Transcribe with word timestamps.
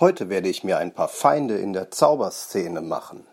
Heute 0.00 0.30
werde 0.30 0.48
ich 0.48 0.64
mir 0.64 0.78
ein 0.78 0.94
paar 0.94 1.08
Feinde 1.08 1.58
in 1.58 1.74
der 1.74 1.90
Zauberszene 1.90 2.80
machen. 2.80 3.26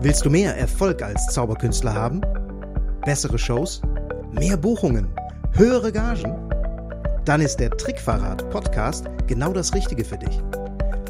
Willst 0.00 0.24
du 0.24 0.30
mehr 0.30 0.56
Erfolg 0.56 1.02
als 1.02 1.26
Zauberkünstler 1.34 1.92
haben? 1.92 2.22
Bessere 3.04 3.38
Shows? 3.38 3.82
Mehr 4.32 4.56
Buchungen? 4.56 5.14
Höhere 5.52 5.92
Gagen? 5.92 6.34
Dann 7.26 7.42
ist 7.42 7.60
der 7.60 7.72
Trickverrat 7.72 8.48
Podcast 8.48 9.04
genau 9.26 9.52
das 9.52 9.74
Richtige 9.74 10.02
für 10.02 10.16
dich. 10.16 10.40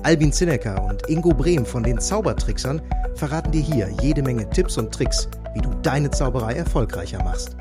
Albin 0.04 0.32
Zinecker 0.32 0.84
und 0.84 1.08
Ingo 1.08 1.30
Brehm 1.30 1.66
von 1.66 1.82
den 1.82 2.00
Zaubertricksern 2.00 2.80
verraten 3.14 3.50
dir 3.50 3.60
hier 3.60 3.88
jede 4.00 4.22
Menge 4.22 4.48
Tipps 4.48 4.78
und 4.78 4.94
Tricks, 4.94 5.28
wie 5.54 5.60
du 5.60 5.70
deine 5.82 6.08
Zauberei 6.10 6.54
erfolgreicher 6.54 7.20
machst. 7.24 7.56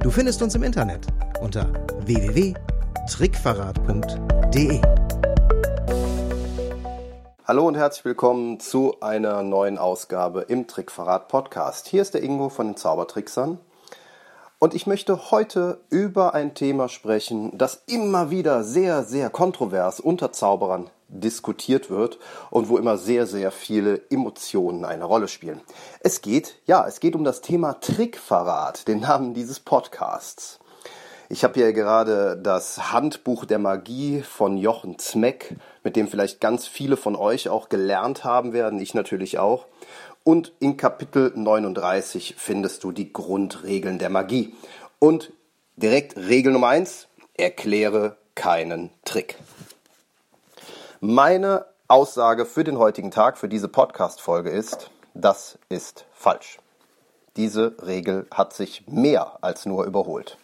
Du 0.00 0.10
findest 0.10 0.42
uns 0.42 0.54
im 0.54 0.64
Internet 0.64 1.06
unter 1.40 1.72
www.trickverrat.de. 2.00 4.82
Hallo 7.44 7.66
und 7.66 7.76
herzlich 7.76 8.04
willkommen 8.04 8.60
zu 8.60 8.96
einer 9.00 9.42
neuen 9.42 9.78
Ausgabe 9.78 10.42
im 10.42 10.66
Trickverrat 10.66 11.28
Podcast. 11.28 11.88
Hier 11.88 12.02
ist 12.02 12.12
der 12.14 12.22
Ingo 12.22 12.50
von 12.50 12.66
den 12.66 12.76
Zaubertricksern 12.76 13.58
und 14.58 14.74
ich 14.74 14.86
möchte 14.86 15.30
heute 15.32 15.80
über 15.90 16.34
ein 16.34 16.54
Thema 16.54 16.88
sprechen, 16.88 17.56
das 17.56 17.82
immer 17.86 18.30
wieder 18.30 18.62
sehr, 18.62 19.04
sehr 19.04 19.30
kontrovers 19.30 20.00
unter 20.00 20.32
Zauberern 20.32 20.90
diskutiert 21.12 21.90
wird 21.90 22.18
und 22.50 22.68
wo 22.68 22.78
immer 22.78 22.96
sehr, 22.98 23.26
sehr 23.26 23.50
viele 23.52 24.00
Emotionen 24.10 24.84
eine 24.84 25.04
Rolle 25.04 25.28
spielen. 25.28 25.60
Es 26.00 26.22
geht, 26.22 26.56
ja, 26.66 26.86
es 26.86 27.00
geht 27.00 27.14
um 27.14 27.24
das 27.24 27.40
Thema 27.40 27.74
Trickverrat, 27.74 28.88
den 28.88 29.00
Namen 29.00 29.34
dieses 29.34 29.60
Podcasts. 29.60 30.58
Ich 31.28 31.44
habe 31.44 31.54
hier 31.54 31.72
gerade 31.72 32.36
das 32.36 32.92
Handbuch 32.92 33.46
der 33.46 33.58
Magie 33.58 34.20
von 34.20 34.58
Jochen 34.58 34.98
Zmeck, 34.98 35.56
mit 35.82 35.96
dem 35.96 36.08
vielleicht 36.08 36.40
ganz 36.40 36.66
viele 36.66 36.98
von 36.98 37.16
euch 37.16 37.48
auch 37.48 37.70
gelernt 37.70 38.24
haben 38.24 38.52
werden, 38.52 38.78
ich 38.80 38.92
natürlich 38.92 39.38
auch. 39.38 39.66
Und 40.24 40.52
in 40.60 40.76
Kapitel 40.76 41.32
39 41.34 42.34
findest 42.36 42.84
du 42.84 42.92
die 42.92 43.12
Grundregeln 43.12 43.98
der 43.98 44.10
Magie. 44.10 44.54
Und 44.98 45.32
direkt 45.76 46.16
Regel 46.16 46.52
Nummer 46.52 46.68
1, 46.68 47.08
erkläre 47.34 48.16
keinen 48.34 48.90
Trick. 49.04 49.38
Meine 51.04 51.66
Aussage 51.88 52.46
für 52.46 52.62
den 52.62 52.78
heutigen 52.78 53.10
Tag, 53.10 53.36
für 53.36 53.48
diese 53.48 53.66
Podcast-Folge 53.66 54.50
ist, 54.50 54.88
das 55.14 55.58
ist 55.68 56.06
falsch. 56.12 56.60
Diese 57.34 57.74
Regel 57.84 58.28
hat 58.32 58.52
sich 58.52 58.86
mehr 58.86 59.38
als 59.40 59.66
nur 59.66 59.84
überholt. 59.84 60.38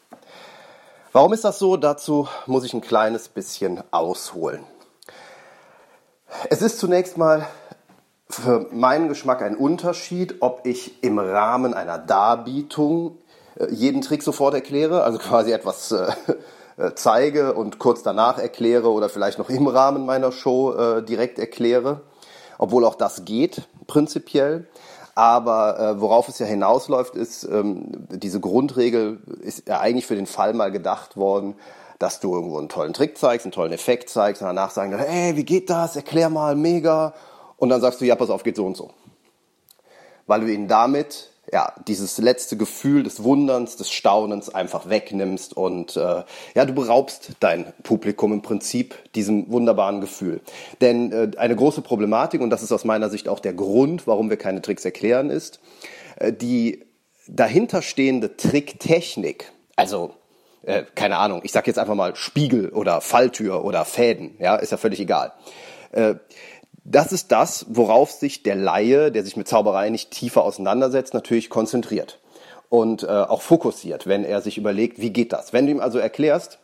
Warum 1.12 1.32
ist 1.32 1.44
das 1.44 1.60
so? 1.60 1.76
Dazu 1.76 2.26
muss 2.46 2.64
ich 2.64 2.74
ein 2.74 2.80
kleines 2.80 3.28
bisschen 3.28 3.84
ausholen. 3.92 4.64
Es 6.50 6.60
ist 6.60 6.80
zunächst 6.80 7.16
mal 7.18 7.46
für 8.28 8.66
meinen 8.72 9.08
Geschmack 9.08 9.42
ein 9.42 9.54
Unterschied, 9.54 10.38
ob 10.40 10.66
ich 10.66 11.04
im 11.04 11.20
Rahmen 11.20 11.72
einer 11.72 11.98
Darbietung 11.98 13.18
äh, 13.54 13.70
jeden 13.70 14.02
Trick 14.02 14.24
sofort 14.24 14.54
erkläre, 14.54 15.04
also 15.04 15.18
quasi 15.20 15.52
etwas 15.52 15.94
äh, 16.78 16.92
zeige 16.94 17.54
und 17.54 17.78
kurz 17.78 18.02
danach 18.02 18.38
erkläre 18.38 18.90
oder 18.90 19.08
vielleicht 19.08 19.38
noch 19.38 19.50
im 19.50 19.66
Rahmen 19.66 20.06
meiner 20.06 20.32
Show 20.32 20.72
äh, 20.74 21.02
direkt 21.02 21.38
erkläre, 21.38 22.02
obwohl 22.56 22.84
auch 22.84 22.94
das 22.94 23.24
geht 23.24 23.62
prinzipiell. 23.86 24.68
Aber 25.14 25.80
äh, 25.80 26.00
worauf 26.00 26.28
es 26.28 26.38
ja 26.38 26.46
hinausläuft, 26.46 27.16
ist, 27.16 27.42
ähm, 27.42 28.06
diese 28.08 28.38
Grundregel 28.38 29.18
ist 29.40 29.66
ja 29.66 29.80
eigentlich 29.80 30.06
für 30.06 30.14
den 30.14 30.26
Fall 30.26 30.54
mal 30.54 30.70
gedacht 30.70 31.16
worden, 31.16 31.56
dass 31.98 32.20
du 32.20 32.32
irgendwo 32.32 32.58
einen 32.58 32.68
tollen 32.68 32.92
Trick 32.92 33.18
zeigst, 33.18 33.44
einen 33.44 33.50
tollen 33.50 33.72
Effekt 33.72 34.08
zeigst 34.08 34.40
und 34.42 34.46
danach 34.46 34.70
sagen 34.70 34.92
dann, 34.92 35.00
ey, 35.00 35.34
wie 35.34 35.44
geht 35.44 35.70
das? 35.70 35.96
Erklär 35.96 36.30
mal, 36.30 36.54
mega. 36.54 37.14
Und 37.56 37.70
dann 37.70 37.80
sagst 37.80 38.00
du, 38.00 38.04
ja, 38.04 38.14
pass 38.14 38.30
auf, 38.30 38.44
geht 38.44 38.54
so 38.54 38.64
und 38.64 38.76
so. 38.76 38.90
Weil 40.28 40.42
du 40.42 40.52
ihnen 40.52 40.68
damit 40.68 41.30
ja, 41.52 41.72
dieses 41.86 42.18
letzte 42.18 42.56
Gefühl 42.56 43.02
des 43.02 43.22
Wunderns, 43.22 43.76
des 43.76 43.90
Staunens 43.90 44.48
einfach 44.48 44.88
wegnimmst 44.88 45.56
und 45.56 45.96
äh, 45.96 46.22
ja, 46.54 46.64
du 46.64 46.74
beraubst 46.74 47.32
dein 47.40 47.72
Publikum 47.82 48.32
im 48.32 48.42
Prinzip 48.42 48.94
diesem 49.14 49.50
wunderbaren 49.50 50.00
Gefühl. 50.00 50.40
Denn 50.80 51.12
äh, 51.12 51.30
eine 51.38 51.56
große 51.56 51.80
Problematik, 51.80 52.40
und 52.40 52.50
das 52.50 52.62
ist 52.62 52.72
aus 52.72 52.84
meiner 52.84 53.08
Sicht 53.08 53.28
auch 53.28 53.40
der 53.40 53.54
Grund, 53.54 54.06
warum 54.06 54.30
wir 54.30 54.36
keine 54.36 54.60
Tricks 54.60 54.84
erklären, 54.84 55.30
ist, 55.30 55.60
äh, 56.16 56.32
die 56.32 56.84
dahinterstehende 57.28 58.36
Tricktechnik, 58.36 59.52
also 59.76 60.14
äh, 60.62 60.84
keine 60.94 61.18
Ahnung, 61.18 61.40
ich 61.44 61.52
sag 61.52 61.66
jetzt 61.66 61.78
einfach 61.78 61.94
mal 61.94 62.14
Spiegel 62.16 62.70
oder 62.70 63.00
Falltür 63.00 63.64
oder 63.64 63.84
Fäden, 63.84 64.36
ja, 64.38 64.56
ist 64.56 64.72
ja 64.72 64.76
völlig 64.76 65.00
egal. 65.00 65.32
Äh, 65.92 66.16
das 66.90 67.12
ist 67.12 67.32
das, 67.32 67.66
worauf 67.68 68.10
sich 68.10 68.42
der 68.42 68.56
Laie, 68.56 69.12
der 69.12 69.22
sich 69.22 69.36
mit 69.36 69.46
Zauberei 69.46 69.90
nicht 69.90 70.10
tiefer 70.10 70.42
auseinandersetzt, 70.42 71.12
natürlich 71.12 71.50
konzentriert 71.50 72.18
und 72.70 73.02
äh, 73.02 73.06
auch 73.06 73.42
fokussiert, 73.42 74.06
wenn 74.06 74.24
er 74.24 74.40
sich 74.40 74.58
überlegt, 74.58 75.00
wie 75.00 75.10
geht 75.10 75.32
das. 75.32 75.52
Wenn 75.52 75.66
du 75.66 75.72
ihm 75.72 75.80
also 75.80 75.98
erklärst, 75.98 76.58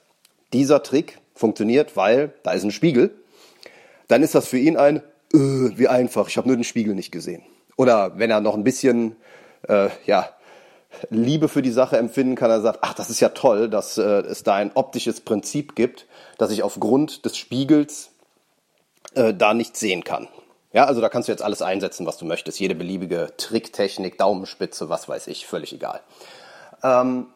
dieser 0.53 0.83
Trick 0.83 1.19
funktioniert, 1.35 1.97
weil 1.97 2.33
da 2.43 2.53
ist 2.53 2.65
ein 2.65 2.71
Spiegel, 2.71 3.11
dann 4.09 4.23
ist 4.23 4.35
das 4.35 4.47
für 4.47 4.59
ihn 4.59 4.77
ein, 4.77 4.99
äh, 5.33 5.39
wie 5.77 5.89
einfach, 5.89 6.29
ich 6.29 6.37
habe 6.37 6.49
nur 6.49 6.57
den 6.57 6.65
Spiegel 6.65 6.95
nicht 6.95 7.13
gesehen. 7.13 7.43
Oder 7.77 8.19
wenn 8.19 8.31
er 8.31 8.41
noch 8.41 8.55
ein 8.55 8.65
bisschen, 8.65 9.17
äh, 9.69 9.89
ja, 10.07 10.31
Liebe 11.11 11.49
für 11.49 11.61
die 11.61 11.73
Sache 11.73 11.99
empfinden 11.99 12.37
kann, 12.37 12.51
er 12.51 12.61
sagt, 12.61 12.79
ach, 12.83 12.95
das 12.95 13.11
ist 13.11 13.19
ja 13.21 13.31
toll, 13.31 13.69
dass 13.69 13.99
äh, 13.99 14.03
es 14.03 14.45
da 14.45 14.55
ein 14.55 14.71
optisches 14.75 15.21
Prinzip 15.21 15.75
gibt, 15.75 16.07
dass 16.39 16.53
ich 16.53 16.63
aufgrund 16.63 17.25
des 17.25 17.37
Spiegels 17.37 18.11
äh, 19.17 19.35
da 19.35 19.55
nicht 19.55 19.77
sehen 19.77 20.05
kann. 20.05 20.29
Ja, 20.73 20.87
also 20.87 21.01
da 21.01 21.09
kannst 21.09 21.29
du 21.29 21.33
jetzt 21.33 21.43
alles 21.43 21.63
einsetzen, 21.63 22.05
was 22.05 22.19
du 22.19 22.25
möchtest. 22.25 22.59
Jede 22.59 22.75
beliebige 22.75 23.33
Tricktechnik, 23.37 24.19
Daumenspitze, 24.19 24.89
was 24.89 25.09
weiß 25.09 25.29
ich, 25.29 25.47
völlig 25.47 25.73
egal. 25.73 26.01
Ähm, 26.83 27.29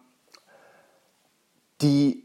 die 1.80 2.24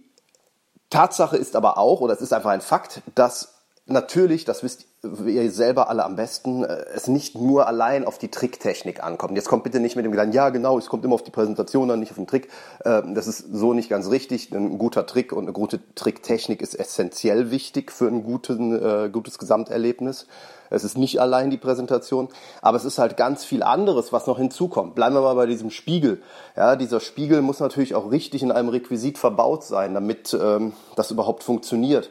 Tatsache 0.90 1.38
ist 1.38 1.56
aber 1.56 1.78
auch, 1.78 2.02
oder 2.02 2.14
es 2.14 2.22
ist 2.22 2.34
einfach 2.34 2.50
ein 2.50 2.62
Fakt, 2.62 3.02
dass 3.16 3.53
natürlich, 3.86 4.46
das 4.46 4.64
wisst 4.64 4.86
ihr 5.04 5.52
selber 5.52 5.90
alle 5.90 6.06
am 6.06 6.16
besten, 6.16 6.64
äh, 6.64 6.86
es 6.96 7.08
nicht 7.08 7.36
nur 7.36 7.68
allein 7.68 8.06
auf 8.06 8.18
die 8.18 8.30
Tricktechnik 8.30 9.04
ankommt. 9.04 9.36
Jetzt 9.36 9.50
kommt 9.50 9.64
bitte 9.64 9.80
nicht 9.80 9.96
mit 9.96 10.06
dem 10.06 10.12
Gedanken, 10.12 10.34
ja 10.34 10.50
genau, 10.50 10.78
es 10.78 10.88
kommt 10.88 11.04
immer 11.04 11.16
auf 11.16 11.24
die 11.24 11.32
Präsentation 11.32 11.92
an, 11.92 12.00
nicht 12.00 12.12
auf 12.12 12.18
den 12.18 12.28
Trick. 12.28 12.50
Ähm, 12.86 13.14
das 13.14 13.28
ist 13.28 13.40
so 13.52 13.74
nicht 13.74 13.90
ganz 13.90 14.10
richtig. 14.10 14.52
Ein 14.54 14.78
guter 14.78 15.06
Trick 15.06 15.34
und 15.34 15.44
eine 15.44 15.52
gute 15.52 15.80
Tricktechnik 15.96 16.62
ist 16.62 16.76
essentiell 16.76 17.52
wichtig 17.52 17.92
für 17.92 18.08
ein 18.08 18.24
äh, 18.26 19.10
gutes 19.12 19.38
Gesamterlebnis. 19.38 20.28
Es 20.70 20.84
ist 20.84 20.98
nicht 20.98 21.20
allein 21.22 21.52
die 21.52 21.58
Präsentation, 21.58 22.30
aber 22.62 22.78
es 22.78 22.86
ist 22.86 22.98
halt 22.98 23.18
ganz 23.18 23.44
viel 23.44 23.62
anderes, 23.62 24.12
was 24.12 24.26
noch 24.26 24.40
hinzukommt. 24.40 24.96
Bleiben 24.96 25.14
wir 25.14 25.22
mal 25.22 25.36
bei 25.36 25.46
diesem 25.46 25.70
Spiegel. 25.70 26.22
Ja, 26.56 26.76
dieser 26.76 27.00
Spiegel 27.00 27.42
muss 27.42 27.60
natürlich 27.60 27.94
auch 27.94 28.10
richtig 28.10 28.42
in 28.42 28.52
einem 28.52 28.70
Requisit 28.70 29.18
verbaut 29.18 29.64
sein, 29.64 29.94
damit 29.94 30.36
ähm, 30.42 30.74
das 30.96 31.12
überhaupt 31.12 31.44
funktioniert. 31.44 32.10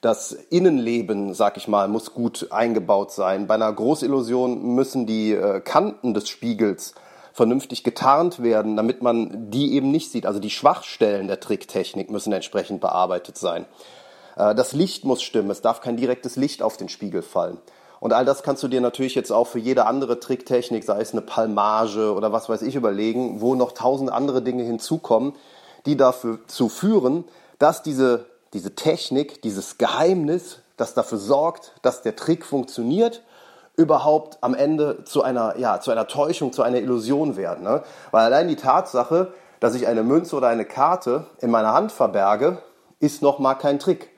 Das 0.00 0.32
Innenleben, 0.32 1.34
sag 1.34 1.56
ich 1.56 1.68
mal, 1.68 1.88
muss 1.88 2.12
gut 2.12 2.48
eingebaut 2.50 3.12
sein. 3.12 3.46
Bei 3.46 3.54
einer 3.54 3.72
Großillusion 3.72 4.74
müssen 4.74 5.06
die 5.06 5.32
äh, 5.32 5.60
Kanten 5.60 6.14
des 6.14 6.28
Spiegels 6.28 6.94
vernünftig 7.32 7.84
getarnt 7.84 8.42
werden, 8.42 8.76
damit 8.76 9.02
man 9.02 9.50
die 9.50 9.74
eben 9.74 9.90
nicht 9.90 10.10
sieht. 10.10 10.26
Also 10.26 10.40
die 10.40 10.50
Schwachstellen 10.50 11.28
der 11.28 11.40
Tricktechnik 11.40 12.10
müssen 12.10 12.32
entsprechend 12.32 12.80
bearbeitet 12.80 13.36
sein. 13.36 13.66
Äh, 14.36 14.54
das 14.54 14.72
Licht 14.72 15.04
muss 15.04 15.22
stimmen, 15.22 15.50
es 15.50 15.62
darf 15.62 15.80
kein 15.80 15.96
direktes 15.96 16.36
Licht 16.36 16.62
auf 16.62 16.76
den 16.76 16.88
Spiegel 16.88 17.22
fallen. 17.22 17.58
Und 17.98 18.12
all 18.12 18.24
das 18.24 18.42
kannst 18.42 18.62
du 18.62 18.68
dir 18.68 18.80
natürlich 18.80 19.14
jetzt 19.14 19.32
auch 19.32 19.46
für 19.46 19.58
jede 19.58 19.86
andere 19.86 20.20
Tricktechnik, 20.20 20.84
sei 20.84 21.00
es 21.00 21.12
eine 21.12 21.22
Palmage 21.22 22.12
oder 22.12 22.32
was 22.32 22.48
weiß 22.48 22.62
ich, 22.62 22.74
überlegen, 22.74 23.40
wo 23.40 23.54
noch 23.54 23.72
tausend 23.72 24.12
andere 24.12 24.42
Dinge 24.42 24.62
hinzukommen, 24.64 25.32
die 25.86 25.96
dafür 25.96 26.38
zu 26.46 26.68
führen, 26.68 27.24
dass 27.58 27.82
diese 27.82 28.26
diese 28.56 28.74
Technik, 28.74 29.42
dieses 29.42 29.76
Geheimnis, 29.76 30.60
das 30.78 30.94
dafür 30.94 31.18
sorgt, 31.18 31.74
dass 31.82 32.00
der 32.00 32.16
Trick 32.16 32.46
funktioniert, 32.46 33.22
überhaupt 33.76 34.38
am 34.40 34.54
Ende 34.54 35.04
zu 35.04 35.22
einer, 35.22 35.58
ja, 35.58 35.78
zu 35.78 35.90
einer 35.90 36.06
Täuschung, 36.06 36.54
zu 36.54 36.62
einer 36.62 36.78
Illusion 36.78 37.36
werden. 37.36 37.64
Ne? 37.64 37.82
Weil 38.12 38.24
allein 38.24 38.48
die 38.48 38.56
Tatsache, 38.56 39.34
dass 39.60 39.74
ich 39.74 39.86
eine 39.86 40.02
Münze 40.02 40.34
oder 40.36 40.48
eine 40.48 40.64
Karte 40.64 41.26
in 41.40 41.50
meiner 41.50 41.74
Hand 41.74 41.92
verberge, 41.92 42.62
ist 42.98 43.20
noch 43.20 43.38
mal 43.38 43.56
kein 43.56 43.78
Trick. 43.78 44.08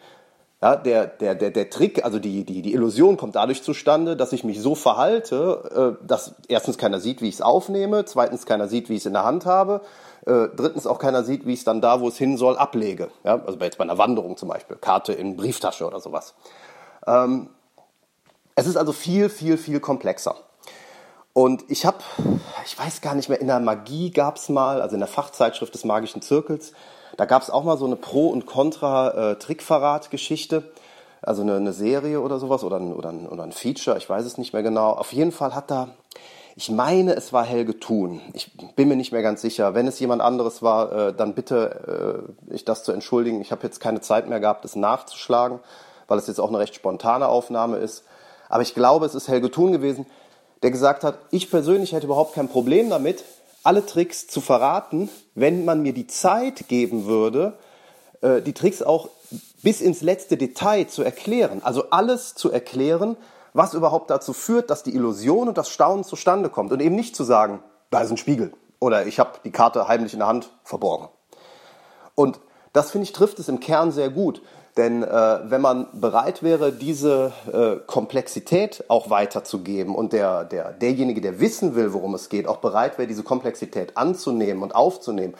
Ja, 0.60 0.74
der, 0.74 1.06
der, 1.06 1.36
der, 1.36 1.52
der 1.52 1.70
Trick, 1.70 2.04
also 2.04 2.18
die, 2.18 2.44
die, 2.44 2.62
die 2.62 2.74
Illusion 2.74 3.16
kommt 3.16 3.36
dadurch 3.36 3.62
zustande, 3.62 4.16
dass 4.16 4.32
ich 4.32 4.42
mich 4.42 4.60
so 4.60 4.74
verhalte, 4.74 5.96
äh, 6.02 6.06
dass 6.06 6.34
erstens 6.48 6.78
keiner 6.78 6.98
sieht, 6.98 7.22
wie 7.22 7.28
ich 7.28 7.36
es 7.36 7.42
aufnehme, 7.42 8.04
zweitens 8.06 8.44
keiner 8.44 8.66
sieht, 8.66 8.88
wie 8.88 8.94
ich 8.94 9.00
es 9.00 9.06
in 9.06 9.12
der 9.12 9.22
Hand 9.22 9.46
habe, 9.46 9.82
äh, 10.26 10.48
drittens 10.56 10.88
auch 10.88 10.98
keiner 10.98 11.22
sieht, 11.22 11.46
wie 11.46 11.52
ich 11.52 11.60
es 11.60 11.64
dann 11.64 11.80
da, 11.80 12.00
wo 12.00 12.08
es 12.08 12.18
hin 12.18 12.36
soll, 12.36 12.58
ablege. 12.58 13.08
Ja, 13.22 13.40
also 13.46 13.56
jetzt 13.60 13.78
bei 13.78 13.84
einer 13.84 13.98
Wanderung 13.98 14.36
zum 14.36 14.48
Beispiel, 14.48 14.76
Karte 14.76 15.12
in 15.12 15.36
Brieftasche 15.36 15.86
oder 15.86 16.00
sowas. 16.00 16.34
Ähm, 17.06 17.50
es 18.56 18.66
ist 18.66 18.76
also 18.76 18.90
viel, 18.90 19.28
viel, 19.28 19.58
viel 19.58 19.78
komplexer. 19.78 20.34
Und 21.34 21.64
ich 21.68 21.86
habe, 21.86 21.98
ich 22.66 22.76
weiß 22.76 23.00
gar 23.00 23.14
nicht 23.14 23.28
mehr, 23.28 23.40
in 23.40 23.46
der 23.46 23.60
Magie 23.60 24.10
gab 24.10 24.38
es 24.38 24.48
mal, 24.48 24.82
also 24.82 24.94
in 24.94 25.00
der 25.00 25.08
Fachzeitschrift 25.08 25.72
des 25.72 25.84
Magischen 25.84 26.20
Zirkels, 26.20 26.72
da 27.18 27.26
gab 27.26 27.42
es 27.42 27.50
auch 27.50 27.64
mal 27.64 27.76
so 27.76 27.84
eine 27.84 27.96
Pro- 27.96 28.28
und 28.28 28.46
Contra-Trickverrat-Geschichte. 28.46 30.62
Also 31.20 31.42
eine, 31.42 31.56
eine, 31.56 31.72
Serie 31.72 32.20
oder 32.20 32.38
sowas 32.38 32.62
oder 32.62 32.76
ein, 32.76 32.94
oder, 32.94 33.08
ein, 33.08 33.26
oder 33.26 33.42
ein 33.42 33.50
Feature, 33.50 33.98
ich 33.98 34.08
weiß 34.08 34.24
es 34.24 34.38
nicht 34.38 34.52
mehr 34.52 34.62
genau. 34.62 34.92
Auf 34.92 35.12
jeden 35.12 35.32
Fall 35.32 35.52
hat 35.52 35.68
da, 35.68 35.88
ich 36.54 36.70
meine, 36.70 37.16
es 37.16 37.32
war 37.32 37.44
Helge 37.44 37.80
Thun. 37.80 38.20
Ich 38.34 38.52
bin 38.76 38.86
mir 38.86 38.94
nicht 38.94 39.10
mehr 39.10 39.22
ganz 39.22 39.42
sicher. 39.42 39.74
Wenn 39.74 39.88
es 39.88 39.98
jemand 39.98 40.22
anderes 40.22 40.62
war, 40.62 40.92
äh, 40.92 41.12
dann 41.12 41.34
bitte 41.34 42.24
äh, 42.48 42.54
ich 42.54 42.64
das 42.64 42.84
zu 42.84 42.92
entschuldigen. 42.92 43.40
Ich 43.40 43.50
habe 43.50 43.64
jetzt 43.64 43.80
keine 43.80 44.00
Zeit 44.00 44.28
mehr 44.28 44.38
gehabt, 44.38 44.62
das 44.62 44.76
nachzuschlagen, 44.76 45.58
weil 46.06 46.18
es 46.18 46.28
jetzt 46.28 46.38
auch 46.38 46.50
eine 46.50 46.60
recht 46.60 46.76
spontane 46.76 47.26
Aufnahme 47.26 47.78
ist. 47.78 48.04
Aber 48.48 48.62
ich 48.62 48.76
glaube, 48.76 49.06
es 49.06 49.16
ist 49.16 49.26
Helge 49.26 49.50
Thun 49.50 49.72
gewesen, 49.72 50.06
der 50.62 50.70
gesagt 50.70 51.02
hat, 51.02 51.18
ich 51.32 51.50
persönlich 51.50 51.94
hätte 51.94 52.06
überhaupt 52.06 52.36
kein 52.36 52.48
Problem 52.48 52.90
damit, 52.90 53.24
alle 53.62 53.84
Tricks 53.84 54.26
zu 54.26 54.40
verraten, 54.40 55.08
wenn 55.34 55.64
man 55.64 55.82
mir 55.82 55.92
die 55.92 56.06
Zeit 56.06 56.68
geben 56.68 57.06
würde, 57.06 57.58
äh, 58.20 58.40
die 58.42 58.52
Tricks 58.52 58.82
auch 58.82 59.08
bis 59.62 59.80
ins 59.80 60.02
letzte 60.02 60.36
Detail 60.36 60.86
zu 60.86 61.02
erklären. 61.02 61.60
Also 61.62 61.90
alles 61.90 62.34
zu 62.34 62.50
erklären, 62.50 63.16
was 63.52 63.74
überhaupt 63.74 64.10
dazu 64.10 64.32
führt, 64.32 64.70
dass 64.70 64.82
die 64.82 64.94
Illusion 64.94 65.48
und 65.48 65.58
das 65.58 65.68
Staunen 65.68 66.04
zustande 66.04 66.48
kommt. 66.48 66.72
Und 66.72 66.80
eben 66.80 66.94
nicht 66.94 67.16
zu 67.16 67.24
sagen, 67.24 67.62
da 67.90 68.00
ist 68.00 68.10
ein 68.10 68.16
Spiegel 68.16 68.52
oder 68.80 69.06
ich 69.06 69.18
habe 69.18 69.32
die 69.44 69.50
Karte 69.50 69.88
heimlich 69.88 70.12
in 70.12 70.20
der 70.20 70.28
Hand 70.28 70.50
verborgen. 70.62 71.08
Und 72.14 72.40
das 72.72 72.90
finde 72.90 73.04
ich 73.04 73.12
trifft 73.12 73.38
es 73.38 73.48
im 73.48 73.60
Kern 73.60 73.90
sehr 73.92 74.10
gut. 74.10 74.42
Denn 74.78 75.02
äh, 75.02 75.40
wenn 75.50 75.60
man 75.60 75.88
bereit 75.92 76.44
wäre, 76.44 76.70
diese 76.70 77.32
äh, 77.52 77.84
Komplexität 77.84 78.84
auch 78.86 79.10
weiterzugeben 79.10 79.92
und 79.92 80.12
der, 80.12 80.44
der, 80.44 80.70
derjenige, 80.70 81.20
der 81.20 81.40
wissen 81.40 81.74
will, 81.74 81.92
worum 81.92 82.14
es 82.14 82.28
geht, 82.28 82.46
auch 82.46 82.58
bereit 82.58 82.96
wäre, 82.96 83.08
diese 83.08 83.24
Komplexität 83.24 83.96
anzunehmen 83.96 84.62
und 84.62 84.76
aufzunehmen, 84.76 85.34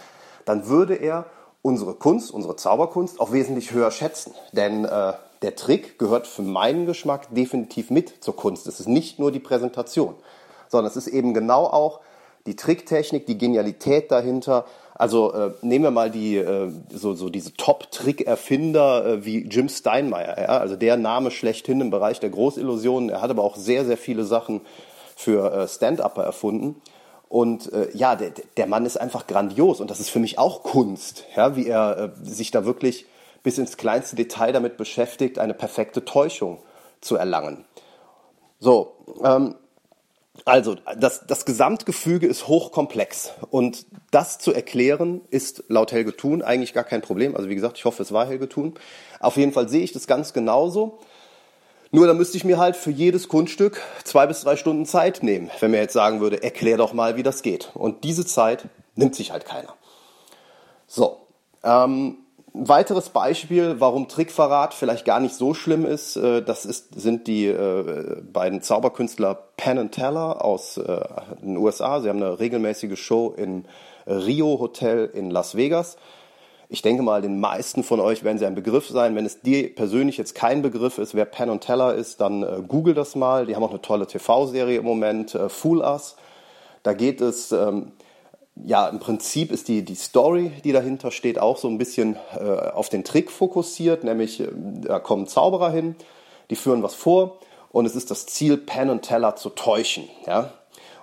dann 0.44 0.66
würde 0.66 0.96
er 0.96 1.24
unsere 1.62 1.94
Kunst, 1.94 2.32
unsere 2.32 2.56
Zauberkunst 2.56 3.20
auch 3.20 3.30
wesentlich 3.30 3.70
höher 3.70 3.92
schätzen. 3.92 4.34
Denn 4.52 4.84
äh, 4.84 5.12
der 5.42 5.54
Trick 5.54 6.00
gehört 6.00 6.26
für 6.26 6.42
meinen 6.42 6.86
Geschmack 6.86 7.32
definitiv 7.32 7.90
mit 7.90 8.24
zur 8.24 8.34
Kunst. 8.34 8.66
Es 8.66 8.80
ist 8.80 8.88
nicht 8.88 9.20
nur 9.20 9.30
die 9.30 9.38
Präsentation, 9.38 10.16
sondern 10.66 10.90
es 10.90 10.96
ist 10.96 11.06
eben 11.06 11.32
genau 11.32 11.64
auch 11.64 12.00
die 12.46 12.56
Tricktechnik, 12.56 13.26
die 13.26 13.38
Genialität 13.38 14.10
dahinter, 14.10 14.64
also 14.98 15.32
äh, 15.32 15.52
nehmen 15.62 15.84
wir 15.84 15.90
mal 15.92 16.10
die 16.10 16.36
äh, 16.36 16.72
so, 16.90 17.14
so 17.14 17.30
diese 17.30 17.54
Top-Trick-Erfinder 17.54 19.06
äh, 19.06 19.24
wie 19.24 19.44
Jim 19.44 19.68
Steinmeier, 19.68 20.36
ja? 20.36 20.58
also 20.58 20.74
der 20.74 20.96
Name 20.96 21.30
schlechthin 21.30 21.80
im 21.80 21.90
Bereich 21.90 22.18
der 22.18 22.30
Großillusionen. 22.30 23.08
Er 23.08 23.22
hat 23.22 23.30
aber 23.30 23.44
auch 23.44 23.54
sehr, 23.54 23.84
sehr 23.84 23.96
viele 23.96 24.24
Sachen 24.24 24.60
für 25.14 25.52
äh, 25.52 25.68
Stand-Upper 25.68 26.24
erfunden. 26.24 26.82
Und 27.28 27.72
äh, 27.72 27.90
ja, 27.94 28.16
der, 28.16 28.32
der 28.56 28.66
Mann 28.66 28.86
ist 28.86 29.00
einfach 29.00 29.28
grandios 29.28 29.80
und 29.80 29.88
das 29.88 30.00
ist 30.00 30.10
für 30.10 30.18
mich 30.18 30.38
auch 30.38 30.64
Kunst, 30.64 31.24
ja? 31.36 31.54
wie 31.54 31.68
er 31.68 31.98
äh, 31.98 32.24
sich 32.24 32.50
da 32.50 32.64
wirklich 32.64 33.06
bis 33.44 33.56
ins 33.56 33.76
kleinste 33.76 34.16
Detail 34.16 34.52
damit 34.52 34.76
beschäftigt, 34.76 35.38
eine 35.38 35.54
perfekte 35.54 36.04
Täuschung 36.04 36.58
zu 37.00 37.14
erlangen. 37.14 37.64
So, 38.58 38.94
ähm, 39.22 39.54
also, 40.48 40.76
das, 40.96 41.26
das 41.26 41.44
Gesamtgefüge 41.44 42.26
ist 42.26 42.48
hochkomplex 42.48 43.32
und 43.50 43.86
das 44.10 44.38
zu 44.38 44.52
erklären 44.52 45.20
ist 45.30 45.64
laut 45.68 45.92
Helge 45.92 46.16
Thun 46.16 46.42
eigentlich 46.42 46.72
gar 46.72 46.84
kein 46.84 47.02
Problem. 47.02 47.36
Also 47.36 47.48
wie 47.48 47.54
gesagt, 47.54 47.78
ich 47.78 47.84
hoffe, 47.84 48.02
es 48.02 48.12
war 48.12 48.26
Helge 48.26 48.48
Thun. 48.48 48.74
Auf 49.20 49.36
jeden 49.36 49.52
Fall 49.52 49.68
sehe 49.68 49.82
ich 49.82 49.92
das 49.92 50.06
ganz 50.06 50.32
genauso. 50.32 50.98
Nur 51.90 52.06
da 52.06 52.14
müsste 52.14 52.36
ich 52.36 52.44
mir 52.44 52.58
halt 52.58 52.76
für 52.76 52.90
jedes 52.90 53.28
Kunststück 53.28 53.80
zwei 54.04 54.26
bis 54.26 54.42
drei 54.42 54.56
Stunden 54.56 54.84
Zeit 54.84 55.22
nehmen, 55.22 55.50
wenn 55.60 55.70
mir 55.70 55.78
jetzt 55.78 55.94
sagen 55.94 56.20
würde, 56.20 56.42
erklär 56.42 56.76
doch 56.76 56.92
mal, 56.92 57.16
wie 57.16 57.22
das 57.22 57.42
geht. 57.42 57.70
Und 57.74 58.04
diese 58.04 58.26
Zeit 58.26 58.64
nimmt 58.94 59.14
sich 59.14 59.32
halt 59.32 59.46
keiner. 59.46 59.74
So, 60.86 61.18
ähm, 61.64 62.18
ein 62.54 62.68
weiteres 62.68 63.10
Beispiel, 63.10 63.76
warum 63.78 64.08
Trickverrat 64.08 64.74
vielleicht 64.74 65.04
gar 65.04 65.20
nicht 65.20 65.34
so 65.34 65.54
schlimm 65.54 65.84
ist, 65.84 66.16
äh, 66.16 66.42
das 66.42 66.64
ist, 66.64 67.00
sind 67.00 67.26
die 67.26 67.46
äh, 67.46 68.22
beiden 68.32 68.62
Zauberkünstler 68.62 69.34
Penn 69.56 69.78
and 69.78 69.92
Teller 69.92 70.44
aus 70.44 70.76
äh, 70.76 71.00
den 71.42 71.56
USA. 71.56 72.00
Sie 72.00 72.08
haben 72.08 72.22
eine 72.22 72.38
regelmäßige 72.40 72.98
Show 72.98 73.34
im 73.36 73.64
Rio 74.06 74.58
Hotel 74.58 75.10
in 75.12 75.30
Las 75.30 75.54
Vegas. 75.54 75.98
Ich 76.70 76.82
denke 76.82 77.02
mal, 77.02 77.22
den 77.22 77.40
meisten 77.40 77.82
von 77.82 77.98
euch 77.98 78.24
werden 78.24 78.38
sie 78.38 78.44
ein 78.44 78.54
Begriff 78.54 78.88
sein. 78.88 79.16
Wenn 79.16 79.24
es 79.24 79.40
dir 79.40 79.74
persönlich 79.74 80.18
jetzt 80.18 80.34
kein 80.34 80.60
Begriff 80.60 80.98
ist, 80.98 81.14
wer 81.14 81.24
Penn 81.24 81.48
und 81.48 81.62
Teller 81.62 81.94
ist, 81.94 82.20
dann 82.20 82.42
äh, 82.42 82.62
google 82.66 82.94
das 82.94 83.14
mal. 83.14 83.46
Die 83.46 83.56
haben 83.56 83.62
auch 83.62 83.70
eine 83.70 83.80
tolle 83.80 84.06
TV-Serie 84.06 84.78
im 84.78 84.84
Moment, 84.84 85.34
äh, 85.34 85.48
Fool 85.48 85.78
Us. 85.78 86.16
Da 86.82 86.92
geht 86.92 87.22
es 87.22 87.52
ähm, 87.52 87.92
ja, 88.64 88.88
im 88.88 88.98
Prinzip 88.98 89.52
ist 89.52 89.68
die, 89.68 89.84
die 89.84 89.94
Story, 89.94 90.52
die 90.64 90.72
dahinter 90.72 91.10
steht, 91.10 91.38
auch 91.38 91.56
so 91.56 91.68
ein 91.68 91.78
bisschen 91.78 92.16
äh, 92.38 92.42
auf 92.42 92.88
den 92.88 93.04
Trick 93.04 93.30
fokussiert, 93.30 94.04
nämlich 94.04 94.40
äh, 94.40 94.48
da 94.52 94.98
kommen 94.98 95.26
Zauberer 95.26 95.70
hin, 95.70 95.96
die 96.50 96.56
führen 96.56 96.82
was 96.82 96.94
vor 96.94 97.38
und 97.70 97.86
es 97.86 97.94
ist 97.94 98.10
das 98.10 98.26
Ziel, 98.26 98.56
Penn 98.56 98.90
und 98.90 99.02
Teller 99.02 99.36
zu 99.36 99.50
täuschen. 99.50 100.08
Ja? 100.26 100.52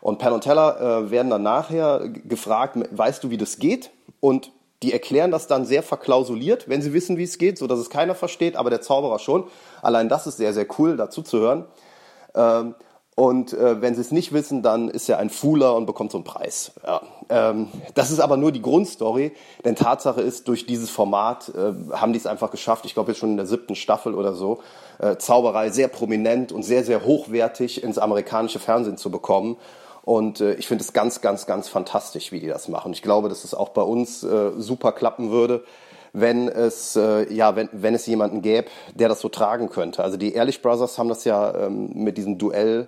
Und 0.01 0.19
Penn 0.19 0.33
und 0.33 0.41
Teller 0.41 0.79
äh, 0.79 1.11
werden 1.11 1.29
dann 1.29 1.43
nachher 1.43 2.07
gefragt, 2.09 2.77
weißt 2.91 3.23
du, 3.23 3.29
wie 3.29 3.37
das 3.37 3.57
geht? 3.57 3.91
Und 4.19 4.51
die 4.83 4.93
erklären 4.93 5.31
das 5.31 5.47
dann 5.47 5.65
sehr 5.65 5.81
verklausuliert, 5.81 6.69
wenn 6.69 6.81
sie 6.81 6.93
wissen, 6.93 7.17
wie 7.17 7.23
es 7.23 7.37
geht, 7.37 7.57
so 7.57 7.65
dass 7.65 7.79
es 7.79 7.89
keiner 7.89 8.13
versteht, 8.13 8.55
aber 8.55 8.69
der 8.69 8.81
Zauberer 8.81 9.19
schon. 9.19 9.45
Allein 9.81 10.09
das 10.09 10.27
ist 10.27 10.37
sehr, 10.37 10.53
sehr 10.53 10.67
cool, 10.77 10.97
dazu 10.97 11.21
zu 11.21 11.39
hören. 11.39 11.65
Ähm, 12.35 12.75
und 13.15 13.53
äh, 13.53 13.81
wenn 13.81 13.95
sie 13.95 14.01
es 14.01 14.11
nicht 14.11 14.33
wissen, 14.33 14.61
dann 14.61 14.89
ist 14.89 15.07
er 15.07 15.19
ein 15.19 15.29
Fooler 15.29 15.75
und 15.77 15.85
bekommt 15.85 16.11
so 16.11 16.17
einen 16.17 16.25
Preis. 16.25 16.73
Ja. 16.85 17.01
Ähm, 17.29 17.69
das 17.93 18.11
ist 18.11 18.19
aber 18.19 18.35
nur 18.35 18.51
die 18.51 18.61
Grundstory, 18.61 19.31
denn 19.63 19.77
Tatsache 19.77 20.19
ist, 20.19 20.49
durch 20.49 20.65
dieses 20.65 20.89
Format 20.89 21.49
äh, 21.55 21.73
haben 21.93 22.11
die 22.11 22.19
es 22.19 22.27
einfach 22.27 22.51
geschafft, 22.51 22.85
ich 22.85 22.93
glaube 22.93 23.11
jetzt 23.11 23.19
schon 23.19 23.31
in 23.31 23.37
der 23.37 23.45
siebten 23.45 23.75
Staffel 23.75 24.13
oder 24.13 24.33
so, 24.33 24.59
äh, 24.99 25.15
Zauberei 25.15 25.69
sehr 25.69 25.87
prominent 25.87 26.51
und 26.51 26.63
sehr, 26.63 26.83
sehr 26.83 27.05
hochwertig 27.05 27.81
ins 27.83 27.97
amerikanische 27.97 28.59
Fernsehen 28.59 28.97
zu 28.97 29.09
bekommen. 29.09 29.55
Und 30.03 30.41
äh, 30.41 30.55
ich 30.55 30.67
finde 30.67 30.83
es 30.83 30.91
ganz, 30.91 31.21
ganz, 31.21 31.45
ganz 31.45 31.69
fantastisch, 31.69 32.33
wie 32.33 32.41
die 32.41 32.47
das 32.47 32.67
machen. 32.67 32.91
Ich 32.91 33.01
glaube, 33.01 33.29
dass 33.29 33.45
es 33.45 33.53
auch 33.53 33.69
bei 33.69 33.81
uns 33.81 34.23
äh, 34.23 34.51
super 34.57 34.91
klappen 34.91 35.31
würde 35.31 35.63
wenn 36.17 36.47
es, 36.47 36.95
äh, 36.95 37.31
ja, 37.33 37.57
wenn, 37.57 37.67
wenn 37.73 37.93
es 37.93 38.05
jemanden 38.05 38.41
gäbe, 38.41 38.69
der 38.93 39.09
das 39.09 39.19
so 39.19 39.27
tragen 39.27 39.69
könnte. 39.69 40.01
Also 40.01 40.15
die 40.15 40.33
Ehrlich 40.33 40.61
Brothers 40.61 40.97
haben 40.97 41.09
das 41.09 41.25
ja 41.25 41.53
ähm, 41.53 41.89
mit 41.93 42.17
diesem 42.17 42.37
Duell 42.37 42.87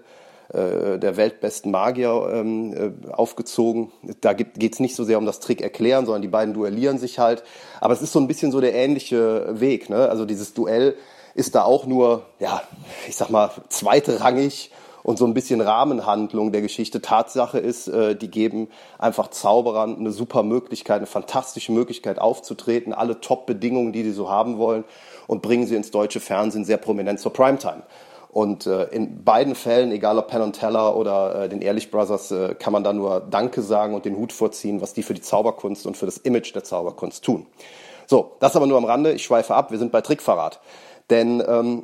der 0.54 1.18
weltbesten 1.18 1.72
Magier 1.72 2.30
ähm, 2.34 2.74
äh, 2.74 3.12
aufgezogen. 3.12 3.92
Da 4.22 4.34
geht 4.34 4.74
es 4.74 4.80
nicht 4.80 4.96
so 4.96 5.04
sehr 5.04 5.18
um 5.18 5.26
das 5.26 5.40
Trick 5.40 5.62
erklären, 5.62 6.06
sondern 6.06 6.22
die 6.22 6.28
beiden 6.28 6.54
duellieren 6.54 7.00
sich 7.00 7.20
halt. 7.20 7.44
Aber 7.82 7.94
es 7.94 8.02
ist 8.02 8.14
so 8.14 8.20
ein 8.20 8.28
bisschen 8.28 8.52
so 8.52 8.62
der 8.62 8.74
ähnliche 8.74 9.60
Weg. 9.60 9.90
Ne? 9.90 10.08
Also 10.10 10.26
dieses 10.26 10.54
Duell 10.54 10.96
ist 11.36 11.54
da 11.54 11.64
auch 11.64 11.86
nur, 11.86 12.24
ja, 12.40 12.62
ich 13.08 13.16
sag 13.16 13.30
mal, 13.30 13.52
zweitrangig 13.70 14.72
und 15.04 15.18
so 15.18 15.26
ein 15.26 15.34
bisschen 15.34 15.62
Rahmenhandlung 15.62 16.52
der 16.52 16.62
Geschichte. 16.62 17.02
Tatsache 17.02 17.60
ist, 17.60 17.88
äh, 17.88 18.16
die 18.16 18.30
geben 18.30 18.70
einfach 18.98 19.30
Zauberern 19.30 19.98
eine 19.98 20.12
super 20.12 20.44
Möglichkeit, 20.44 20.98
eine 20.98 21.06
fantastische 21.08 21.72
Möglichkeit 21.72 22.20
aufzutreten, 22.20 22.92
alle 22.92 23.22
Top-Bedingungen, 23.22 23.94
die 23.94 24.04
sie 24.04 24.12
so 24.12 24.30
haben 24.30 24.58
wollen 24.58 24.84
und 25.28 25.42
bringen 25.42 25.68
sie 25.68 25.76
ins 25.76 25.92
deutsche 25.92 26.20
Fernsehen 26.20 26.66
sehr 26.66 26.78
prominent 26.78 27.20
zur 27.20 27.32
Primetime. 27.32 27.84
Und 28.30 28.68
äh, 28.68 28.86
in 28.86 29.24
beiden 29.24 29.56
Fällen, 29.56 29.92
egal 29.92 30.18
ob 30.18 30.28
Penn 30.28 30.42
und 30.42 30.54
Teller 30.54 30.96
oder 30.96 31.44
äh, 31.44 31.50
den 31.50 31.62
Ehrlich 31.62 31.90
Brothers, 31.90 32.32
äh, 32.32 32.56
kann 32.56 32.74
man 32.74 32.84
da 32.84 32.94
nur 32.94 33.22
Danke 33.22 33.62
sagen 33.62 33.96
und 33.96 34.06
den 34.06 34.18
Hut 34.18 34.32
vorziehen, 34.34 34.82
was 34.82 34.94
die 34.94 35.04
für 35.04 35.14
die 35.14 35.22
Zauberkunst 35.22 35.88
und 35.88 35.98
für 35.98 36.06
das 36.06 36.18
Image 36.18 36.54
der 36.54 36.64
Zauberkunst 36.64 37.24
tun. 37.24 37.48
So, 38.06 38.32
das 38.40 38.56
aber 38.56 38.68
nur 38.68 38.78
am 38.78 38.86
Rande. 38.86 39.14
Ich 39.14 39.24
schweife 39.24 39.56
ab. 39.56 39.72
Wir 39.72 39.80
sind 39.80 39.92
bei 39.92 40.02
Trickverrat. 40.02 40.60
Denn 41.10 41.44
ähm, 41.48 41.84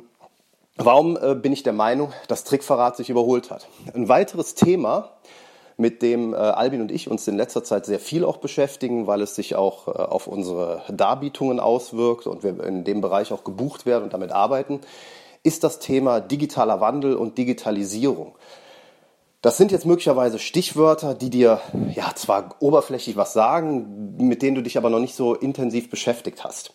Warum 0.76 1.16
äh, 1.16 1.36
bin 1.36 1.52
ich 1.52 1.62
der 1.62 1.72
Meinung, 1.72 2.12
dass 2.26 2.42
Trickverrat 2.42 2.96
sich 2.96 3.08
überholt 3.08 3.52
hat? 3.52 3.68
Ein 3.94 4.08
weiteres 4.08 4.56
Thema, 4.56 5.10
mit 5.76 6.02
dem 6.02 6.32
äh, 6.32 6.36
Albin 6.36 6.80
und 6.80 6.90
ich 6.90 7.08
uns 7.08 7.26
in 7.26 7.36
letzter 7.36 7.64
Zeit 7.64 7.86
sehr 7.86 7.98
viel 7.98 8.24
auch 8.24 8.38
beschäftigen, 8.38 9.06
weil 9.06 9.22
es 9.22 9.34
sich 9.34 9.56
auch 9.56 9.88
äh, 9.88 9.90
auf 9.90 10.26
unsere 10.26 10.82
Darbietungen 10.88 11.60
auswirkt 11.60 12.26
und 12.26 12.42
wir 12.42 12.62
in 12.64 12.84
dem 12.84 13.00
Bereich 13.00 13.32
auch 13.32 13.44
gebucht 13.44 13.86
werden 13.86 14.04
und 14.04 14.12
damit 14.12 14.32
arbeiten, 14.32 14.80
ist 15.44 15.62
das 15.62 15.78
Thema 15.78 16.20
digitaler 16.20 16.80
Wandel 16.80 17.14
und 17.14 17.38
Digitalisierung. 17.38 18.34
Das 19.42 19.58
sind 19.58 19.70
jetzt 19.70 19.84
möglicherweise 19.84 20.38
Stichwörter, 20.38 21.14
die 21.14 21.28
dir 21.28 21.60
ja 21.94 22.10
zwar 22.14 22.56
oberflächlich 22.60 23.16
was 23.16 23.34
sagen, 23.34 24.16
mit 24.16 24.40
denen 24.40 24.56
du 24.56 24.62
dich 24.62 24.78
aber 24.78 24.88
noch 24.88 25.00
nicht 25.00 25.14
so 25.14 25.34
intensiv 25.34 25.90
beschäftigt 25.90 26.44
hast. 26.44 26.72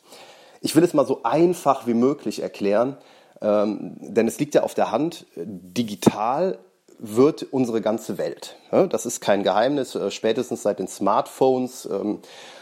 Ich 0.61 0.75
will 0.75 0.83
es 0.83 0.93
mal 0.93 1.05
so 1.05 1.23
einfach 1.23 1.87
wie 1.87 1.95
möglich 1.95 2.43
erklären, 2.43 2.97
ähm, 3.41 3.97
denn 4.01 4.27
es 4.27 4.39
liegt 4.39 4.53
ja 4.53 4.61
auf 4.61 4.75
der 4.75 4.91
Hand, 4.91 5.25
digital 5.35 6.59
wird 6.99 7.47
unsere 7.51 7.81
ganze 7.81 8.17
Welt. 8.17 8.57
Das 8.71 9.05
ist 9.05 9.21
kein 9.21 9.43
Geheimnis. 9.43 9.95
Äh, 9.95 10.11
spätestens 10.11 10.63
seit 10.63 10.79
den 10.79 10.87
Smartphones 10.87 11.87
ähm, 11.91 12.19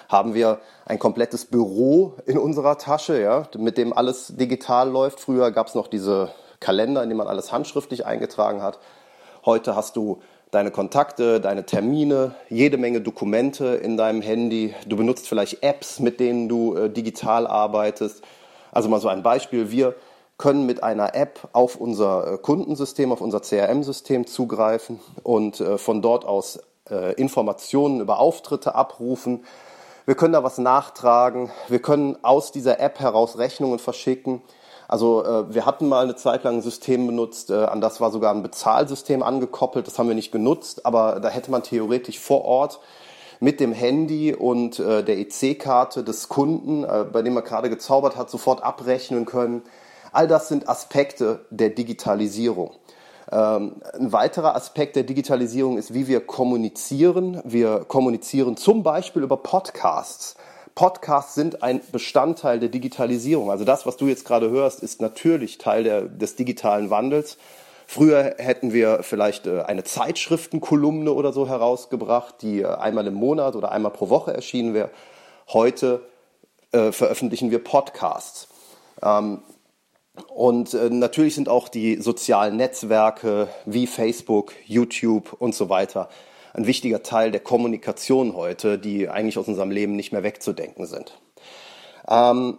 haben 0.08 0.34
wir 0.34 0.60
ein 0.86 1.00
komplettes 1.00 1.46
Büro 1.46 2.14
in 2.26 2.38
unserer 2.38 2.78
Tasche, 2.78 3.48
mit 3.58 3.78
dem 3.78 3.92
alles 3.92 4.34
digital 4.38 4.90
läuft. 4.90 5.20
Früher 5.20 5.52
gab 5.52 5.68
es 5.68 5.76
noch 5.76 5.88
diese 5.88 6.32
Kalender, 6.60 7.04
in 7.04 7.10
denen 7.10 7.18
man 7.18 7.28
alles 7.28 7.52
handschriftlich 7.52 8.06
eingetragen 8.06 8.62
hat. 8.62 8.80
Heute 9.46 9.76
hast 9.76 9.96
du 9.96 10.22
deine 10.52 10.72
Kontakte, 10.72 11.42
deine 11.42 11.66
Termine, 11.66 12.36
jede 12.50 12.78
Menge 12.78 13.02
Dokumente 13.02 13.76
in 13.76 13.98
deinem 13.98 14.22
Handy. 14.22 14.74
Du 14.86 14.96
benutzt 14.96 15.28
vielleicht 15.28 15.62
Apps, 15.64 16.00
mit 16.00 16.20
denen 16.20 16.48
du 16.48 16.76
äh, 16.76 16.90
digital 16.90 17.48
arbeitest. 17.48 18.24
Also 18.72 18.90
mal 18.90 19.02
so 19.02 19.08
ein 19.10 19.24
Beispiel. 19.24 19.72
Wir 19.72 19.96
können 20.38 20.66
mit 20.66 20.84
einer 20.84 21.16
App 21.16 21.50
auf 21.54 21.76
unser 21.76 22.34
äh, 22.34 22.38
Kundensystem, 22.38 23.12
auf 23.12 23.22
unser 23.22 23.42
CRM-System 23.42 24.28
zugreifen 24.28 25.00
und 25.24 25.60
äh, 25.60 25.78
von 25.78 26.02
dort 26.02 26.26
aus 26.26 26.60
äh, 26.90 27.14
Informationen 27.14 28.02
über 28.02 28.20
Auftritte 28.20 28.76
abrufen. 28.76 29.44
Wir 30.06 30.16
können 30.16 30.34
da 30.34 30.44
was 30.44 30.58
nachtragen. 30.58 31.50
Wir 31.68 31.82
können 31.82 32.18
aus 32.24 32.52
dieser 32.52 32.80
App 32.80 33.00
heraus 33.00 33.38
Rechnungen 33.38 33.80
verschicken. 33.80 34.42
Also 34.88 35.46
wir 35.50 35.66
hatten 35.66 35.90
mal 35.90 36.06
eine 36.06 36.16
Zeit 36.16 36.46
lang 36.46 36.56
ein 36.56 36.62
System 36.62 37.08
benutzt, 37.08 37.52
an 37.52 37.82
das 37.82 38.00
war 38.00 38.10
sogar 38.10 38.34
ein 38.34 38.42
Bezahlsystem 38.42 39.22
angekoppelt. 39.22 39.86
Das 39.86 40.00
haben 40.00 40.08
wir 40.08 40.16
nicht 40.16 40.32
genutzt, 40.32 40.86
aber 40.86 41.20
da 41.20 41.28
hätte 41.28 41.52
man 41.52 41.62
theoretisch 41.62 42.20
vor 42.20 42.46
Ort 42.46 42.80
mit 43.42 43.60
dem 43.60 43.74
Handy 43.74 44.34
und 44.34 44.80
der 44.80 45.10
EC-Karte 45.10 46.06
des 46.06 46.30
Kunden, 46.30 46.86
bei 47.12 47.22
dem 47.22 47.36
er 47.36 47.42
gerade 47.42 47.70
gezaubert 47.70 48.16
hat, 48.16 48.30
sofort 48.30 48.64
abrechnen 48.64 49.26
können. 49.26 49.62
All 50.12 50.28
das 50.28 50.48
sind 50.48 50.68
Aspekte 50.70 51.46
der 51.50 51.70
Digitalisierung. 51.70 52.72
Ähm, 53.32 53.82
ein 53.94 54.12
weiterer 54.14 54.56
Aspekt 54.56 54.96
der 54.96 55.04
Digitalisierung 55.04 55.78
ist, 55.78 55.94
wie 55.94 56.08
wir 56.08 56.22
kommunizieren. 56.22 57.42
Wir 57.44 57.86
kommunizieren 57.86 58.56
zum 58.56 58.84
Beispiel 58.84 59.24
über 59.24 59.38
Podcasts. 59.38 60.36
Podcasts 60.76 61.34
sind 61.34 61.64
ein 61.64 61.82
Bestandteil 61.92 62.60
der 62.60 62.70
Digitalisierung. 62.70 63.50
Also 63.50 63.66
das, 63.66 63.86
was 63.86 63.98
du 63.98 64.06
jetzt 64.06 64.26
gerade 64.26 64.50
hörst, 64.50 64.82
ist 64.82 65.02
natürlich 65.02 65.58
Teil 65.58 65.84
der, 65.84 66.02
des 66.04 66.36
digitalen 66.36 66.90
Wandels. 66.90 67.38
Früher 67.88 68.36
hätten 68.38 68.74
wir 68.74 69.02
vielleicht 69.02 69.48
äh, 69.48 69.62
eine 69.62 69.84
Zeitschriftenkolumne 69.84 71.12
oder 71.12 71.34
so 71.34 71.48
herausgebracht, 71.48 72.36
die 72.42 72.62
äh, 72.62 72.68
einmal 72.68 73.08
im 73.08 73.16
Monat 73.16 73.56
oder 73.56 73.72
einmal 73.72 73.92
pro 73.92 74.10
Woche 74.10 74.34
erschienen 74.34 74.74
wäre. 74.74 74.90
Heute 75.48 76.02
äh, 76.72 76.92
veröffentlichen 76.92 77.50
wir 77.50 77.64
Podcasts. 77.64 78.50
Ähm, 79.02 79.42
und 80.34 80.74
äh, 80.74 80.90
natürlich 80.90 81.36
sind 81.36 81.50
auch 81.50 81.70
die 81.70 82.02
sozialen 82.02 82.58
Netzwerke 82.58 83.48
wie 83.66 83.88
Facebook, 83.88 84.54
YouTube 84.66 85.34
und 85.40 85.56
so 85.56 85.70
weiter 85.70 86.10
ein 86.58 86.66
wichtiger 86.66 87.04
Teil 87.04 87.32
der 87.32 87.40
Kommunikation 87.40 88.36
heute, 88.36 88.80
die 88.80 89.08
eigentlich 89.08 89.38
aus 89.38 89.48
unserem 89.48 89.72
Leben 89.72 89.96
nicht 89.96 90.12
mehr 90.12 90.24
wegzudenken 90.24 90.86
sind. 90.88 91.18
Ähm, 92.10 92.58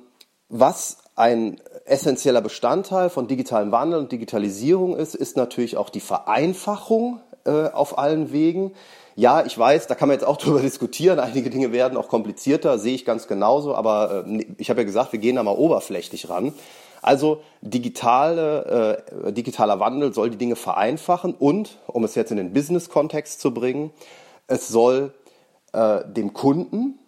was 0.49 0.99
ein 1.17 1.61
essentieller 1.85 2.41
Bestandteil 2.41 3.11
von 3.11 3.27
digitalem 3.27 3.73
Wandel 3.73 3.99
und 3.99 4.13
Digitalisierung 4.13 4.97
ist, 4.97 5.15
ist 5.15 5.37
natürlich 5.37 5.77
auch 5.77 5.91
die 5.91 6.01
Vereinfachung 6.01 7.21
äh, 7.45 7.69
auf 7.69 7.99
allen 7.99 8.33
Wegen. 8.33 8.73
Ja, 9.17 9.45
ich 9.45 9.59
weiß, 9.59 9.89
da 9.89 9.97
kann 9.97 10.09
man 10.09 10.17
jetzt 10.17 10.27
auch 10.27 10.37
drüber 10.39 10.61
diskutieren. 10.61 11.19
Einige 11.19 11.51
Dinge 11.51 11.73
werden 11.73 11.99
auch 11.99 12.09
komplizierter, 12.09 12.79
sehe 12.79 12.95
ich 12.95 13.05
ganz 13.05 13.27
genauso. 13.27 13.75
Aber 13.75 14.25
äh, 14.29 14.47
ich 14.59 14.71
habe 14.71 14.83
ja 14.83 14.87
gesagt, 14.87 15.13
wir 15.13 15.19
gehen 15.19 15.37
da 15.37 15.43
mal 15.43 15.57
oberflächlich 15.57 16.29
ran. 16.29 16.55
Also 17.03 17.43
digitale, 17.61 19.05
äh, 19.25 19.33
digitaler 19.33 19.81
Wandel 19.81 20.13
soll 20.13 20.31
die 20.31 20.37
Dinge 20.37 20.57
vereinfachen 20.57 21.35
und, 21.35 21.79
um 21.87 22.05
es 22.05 22.15
jetzt 22.15 22.31
in 22.31 22.37
den 22.37 22.53
Business-Kontext 22.53 23.41
zu 23.41 23.55
bringen, 23.55 23.91
es 24.47 24.69
soll 24.69 25.13
äh, 25.73 26.01
dem 26.07 26.33
Kunden 26.33 26.99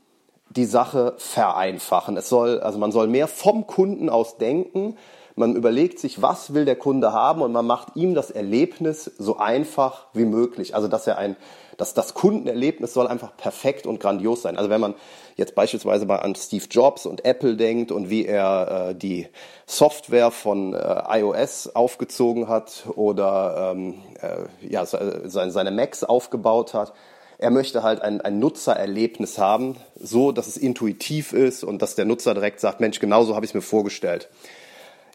die 0.51 0.65
Sache 0.65 1.15
vereinfachen. 1.19 2.17
Es 2.17 2.29
soll, 2.29 2.61
also 2.61 2.79
man 2.79 2.93
soll 2.93 3.07
mehr 3.07 3.29
vom 3.29 3.67
Kunden 3.67 4.09
aus 4.09 4.37
denken. 4.37 4.97
Man 5.37 5.55
überlegt 5.55 5.99
sich, 5.99 6.23
was 6.23 6.55
will 6.55 6.65
der 6.65 6.77
Kunde 6.77 7.13
haben 7.13 7.41
und 7.41 7.53
man 7.53 7.67
macht 7.67 7.97
ihm 7.97 8.15
das 8.15 8.31
Erlebnis 8.31 9.11
so 9.19 9.39
einfach 9.39 10.09
wie 10.13 10.25
möglich. 10.25 10.75
Also 10.75 10.89
dass 10.89 11.07
er 11.07 11.19
ein 11.19 11.37
das, 11.81 11.95
das 11.95 12.15
Kundenerlebnis 12.15 12.93
soll 12.93 13.07
einfach 13.07 13.37
perfekt 13.37 13.87
und 13.87 14.01
grandios 14.01 14.43
sein. 14.43 14.57
Also 14.57 14.69
wenn 14.69 14.81
man 14.81 14.95
jetzt 15.37 15.55
beispielsweise 15.55 16.05
mal 16.07 16.17
an 16.17 16.35
Steve 16.35 16.65
Jobs 16.71 17.07
und 17.07 17.25
Apple 17.25 17.57
denkt 17.57 17.91
und 17.91 18.11
wie 18.11 18.27
er 18.27 18.91
äh, 18.91 18.95
die 18.95 19.29
Software 19.67 20.31
von 20.31 20.75
äh, 20.75 21.19
iOS 21.21 21.75
aufgezogen 21.75 22.49
hat 22.49 22.85
oder 22.95 23.73
ähm, 23.73 23.95
äh, 24.21 24.69
ja, 24.69 24.85
seine, 24.85 25.51
seine 25.51 25.71
Macs 25.71 26.05
aufgebaut 26.05 26.75
hat, 26.75 26.93
er 27.39 27.51
möchte 27.51 27.83
halt 27.83 28.03
ein, 28.03 28.21
ein 28.21 28.39
Nutzererlebnis 28.39 29.39
haben, 29.39 29.77
so 29.99 30.31
dass 30.33 30.47
es 30.47 30.59
intuitiv 30.59 31.33
ist 31.33 31.65
und 31.65 31.81
dass 31.81 31.95
der 31.95 32.05
Nutzer 32.05 32.35
direkt 32.35 32.61
sagt, 32.61 32.81
Mensch, 32.81 33.01
genauso 33.01 33.35
habe 33.35 33.47
ich 33.47 33.53
es 33.53 33.55
mir 33.55 33.63
vorgestellt. 33.63 34.29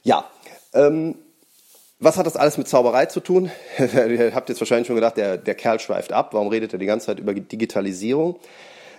Ja, 0.02 0.26
ähm, 0.74 1.16
was 2.00 2.18
hat 2.18 2.26
das 2.26 2.36
alles 2.36 2.58
mit 2.58 2.68
Zauberei 2.68 3.06
zu 3.06 3.20
tun? 3.20 3.52
Ihr 3.80 4.36
habt 4.36 4.50
jetzt 4.50 4.60
wahrscheinlich 4.60 4.88
schon 4.88 4.96
gedacht, 4.96 5.18
der, 5.18 5.38
der 5.38 5.56
Kerl 5.56 5.80
schweift 5.80 6.12
ab. 6.12 6.34
Warum 6.34 6.50
redet 6.50 6.74
er 6.74 6.80
die 6.80 6.86
ganze 6.86 7.08
Zeit 7.08 7.20
über 7.20 7.34
Digitalisierung? 7.34 8.40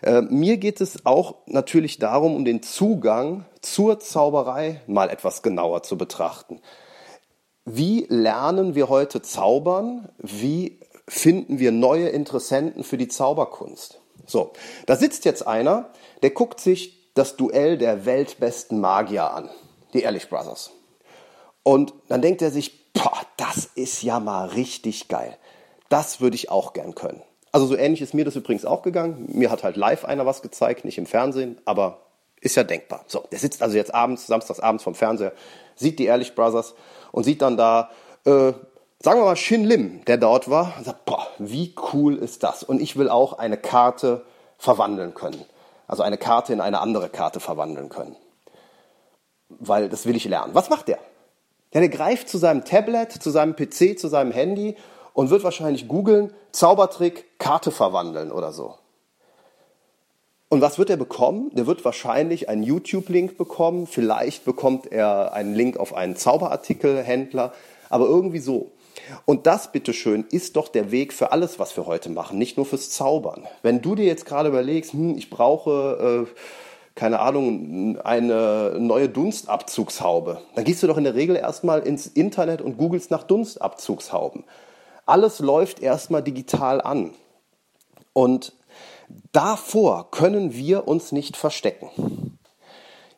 Äh, 0.03 0.23
mir 0.23 0.57
geht 0.57 0.81
es 0.81 1.05
auch 1.05 1.37
natürlich 1.47 1.99
darum, 1.99 2.35
um 2.35 2.45
den 2.45 2.63
Zugang 2.63 3.45
zur 3.61 4.01
Zauberei 4.01 4.81
mal 4.87 5.11
etwas 5.11 5.43
genauer 5.43 5.83
zu 5.83 5.99
betrachten. 5.99 6.61
Wie 7.65 8.07
lernen 8.09 8.75
wir 8.75 8.89
heute 8.89 9.23
zaubern? 9.23 10.09
Wie 10.19 10.81
finden 11.09 11.59
wir 11.59 11.73
neue 11.73 12.09
Interessenten 12.09 12.85
für 12.85 12.97
die 12.97 13.09
Zauberkunst? 13.09 14.01
So, 14.27 14.53
da 14.87 14.97
sitzt 14.97 15.25
jetzt 15.25 15.47
einer, 15.47 15.91
der 16.23 16.31
guckt 16.31 16.61
sich 16.61 17.13
das 17.15 17.37
Duell 17.37 17.79
der 17.79 18.07
weltbesten 18.07 18.81
Magier 18.81 19.33
an, 19.33 19.51
die 19.95 20.03
Ehrlich 20.03 20.29
Brothers. 20.29 20.76
Und 21.67 21.95
dann 22.07 22.23
denkt 22.23 22.43
er 22.43 22.53
sich, 22.53 22.93
boah, 22.93 23.19
das 23.39 23.65
ist 23.75 24.01
ja 24.05 24.21
mal 24.21 24.47
richtig 24.47 25.09
geil. 25.09 25.37
Das 25.89 26.21
würde 26.21 26.37
ich 26.37 26.49
auch 26.49 26.75
gern 26.75 26.95
können. 26.95 27.25
Also 27.51 27.67
so 27.67 27.77
ähnlich 27.77 28.01
ist 28.03 28.15
mir 28.15 28.25
das 28.25 28.37
übrigens 28.37 28.65
auch 28.65 28.83
gegangen. 28.83 29.29
Mir 29.33 29.51
hat 29.51 29.65
halt 29.65 29.77
live 29.77 30.05
einer 30.05 30.25
was 30.27 30.43
gezeigt, 30.43 30.85
nicht 30.85 30.97
im 30.97 31.07
Fernsehen, 31.07 31.61
aber 31.65 32.03
ist 32.41 32.55
ja 32.55 32.63
denkbar. 32.63 33.05
So, 33.09 33.25
der 33.33 33.41
sitzt 33.41 33.65
also 33.65 33.77
jetzt 33.77 33.93
abends, 33.93 34.29
samstags 34.29 34.61
abends 34.61 34.85
vom 34.85 34.95
Fernseher, 34.95 35.33
sieht 35.75 35.99
die 35.99 36.05
Ehrlich 36.05 36.37
Brothers 36.37 36.77
und 37.11 37.25
sieht 37.25 37.43
dann 37.43 37.57
da, 37.57 37.91
äh, 38.25 38.53
sagen 39.01 39.19
wir 39.19 39.25
mal 39.25 39.35
Shin 39.35 39.65
Lim, 39.65 40.05
der 40.05 40.19
dort 40.19 40.49
war, 40.49 40.73
und 40.79 40.85
sagt, 40.85 41.05
boah, 41.05 41.27
wie 41.39 41.75
cool 41.93 42.15
ist 42.15 42.45
das? 42.45 42.63
Und 42.63 42.81
ich 42.81 42.95
will 42.95 43.09
auch 43.09 43.33
eine 43.33 43.57
Karte 43.57 44.25
verwandeln 44.57 45.15
können. 45.15 45.45
Also 45.89 46.05
eine 46.05 46.17
Karte 46.17 46.53
in 46.53 46.61
eine 46.61 46.79
andere 46.79 47.09
Karte 47.09 47.41
verwandeln 47.41 47.89
können. 47.89 48.15
Weil 49.49 49.89
das 49.89 50.07
will 50.07 50.15
ich 50.15 50.27
lernen. 50.27 50.55
Was 50.55 50.71
macht 50.71 50.87
der? 50.87 51.01
Ja, 51.77 51.81
der 51.81 51.91
greift 51.91 52.31
zu 52.31 52.39
seinem 52.39 52.65
Tablet, 52.65 53.13
zu 53.13 53.29
seinem 53.29 53.55
PC, 53.55 53.99
zu 53.99 54.09
seinem 54.09 54.33
Handy 54.33 54.77
und 55.13 55.29
wird 55.29 55.45
wahrscheinlich 55.45 55.89
googeln, 55.89 56.33
Zaubertrick, 56.51 57.39
Karte 57.39 57.71
verwandeln 57.71 58.33
oder 58.33 58.51
so. 58.51 58.77
Und 60.49 60.63
was 60.63 60.79
wird 60.79 60.89
er 60.89 60.97
bekommen? 60.97 61.51
Der 61.53 61.67
wird 61.67 61.85
wahrscheinlich 61.85 62.49
einen 62.49 62.63
YouTube-Link 62.63 63.37
bekommen, 63.37 63.87
vielleicht 63.87 64.47
bekommt 64.47 64.91
er 64.91 65.35
einen 65.35 65.55
Link 65.55 65.77
auf 65.77 65.93
einen 65.93 66.17
Zauberartikelhändler, 66.17 67.53
aber 67.91 68.07
irgendwie 68.07 68.39
so. 68.39 68.73
Und 69.27 69.47
das, 69.47 69.71
bitteschön, 69.71 70.25
ist 70.31 70.57
doch 70.57 70.69
der 70.69 70.91
Weg 70.91 71.13
für 71.13 71.31
alles, 71.31 71.59
was 71.59 71.77
wir 71.77 71.85
heute 71.85 72.09
machen, 72.09 72.39
nicht 72.39 72.57
nur 72.57 72.65
fürs 72.65 72.89
Zaubern. 72.89 73.47
Wenn 73.61 73.83
du 73.83 73.95
dir 73.95 74.07
jetzt 74.07 74.25
gerade 74.25 74.49
überlegst, 74.49 74.95
hm, 74.95 75.19
ich 75.19 75.29
brauche... 75.29 76.27
Äh, 76.27 76.41
keine 76.97 77.21
Ahnung, 77.21 78.01
eine 78.01 78.77
neue 78.81 79.11
Dunstabzugshaube. 79.11 80.41
Dann 80.55 80.65
gehst 80.65 80.83
du 80.83 80.87
doch 80.87 80.97
in 80.97 81.05
der 81.05 81.15
Regel 81.15 81.37
erstmal 81.37 81.81
ins 81.81 82.07
Internet 82.07 82.63
und 82.63 82.79
googelst 82.79 83.11
nach 83.11 83.23
Dunstabzugshauben. 83.23 84.45
Alles 85.05 85.39
läuft 85.39 85.81
erstmal 85.81 86.23
digital 86.23 86.81
an. 86.81 87.11
Und 88.15 88.55
davor 89.33 90.11
können 90.11 90.55
wir 90.55 90.89
uns 90.89 91.13
nicht 91.13 91.37
verstecken. 91.37 92.39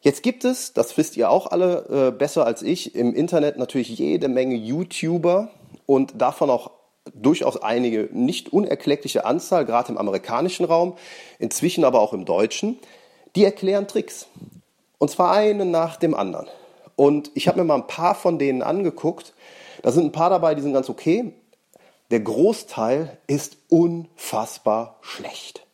Jetzt 0.01 0.25
gibt 0.25 0.45
es, 0.45 0.73
das 0.73 0.97
wisst 0.97 1.17
ihr 1.17 1.31
auch 1.31 1.47
alle 1.47 2.09
äh, 2.09 2.11
besser 2.11 2.47
als 2.47 2.63
ich, 2.63 2.97
im 2.97 3.15
Internet 3.15 3.59
natürlich 3.59 3.89
jede 3.91 4.29
Menge 4.29 4.57
YouTuber 4.57 5.51
und 5.87 6.21
davon 6.21 6.51
auch 6.51 6.73
durchaus 7.15 7.57
einige 7.63 8.09
nicht 8.13 8.53
unerkleckliche 8.53 9.25
Anzahl, 9.25 9.65
gerade 9.65 9.93
im 9.93 9.99
amerikanischen 9.99 10.67
Raum, 10.67 10.97
inzwischen 11.39 11.85
aber 11.85 12.01
auch 12.01 12.13
im 12.13 12.25
deutschen, 12.25 12.79
die 13.37 13.45
erklären 13.45 13.89
Tricks. 13.89 14.27
Und 14.99 15.11
zwar 15.11 15.33
einen 15.33 15.71
nach 15.71 15.97
dem 15.97 16.15
anderen. 16.15 16.47
Und 16.97 17.31
ich 17.35 17.47
habe 17.47 17.59
mir 17.59 17.65
mal 17.65 17.77
ein 17.77 17.87
paar 17.87 18.15
von 18.15 18.39
denen 18.39 18.63
angeguckt. 18.63 19.35
Da 19.83 19.93
sind 19.93 20.07
ein 20.07 20.13
paar 20.13 20.31
dabei, 20.31 20.55
die 20.55 20.63
sind 20.63 20.73
ganz 20.73 20.89
okay. 20.89 21.33
Der 22.11 22.21
Großteil 22.21 23.19
ist 23.27 23.59
unfassbar 23.69 24.99
schlecht. 25.03 25.67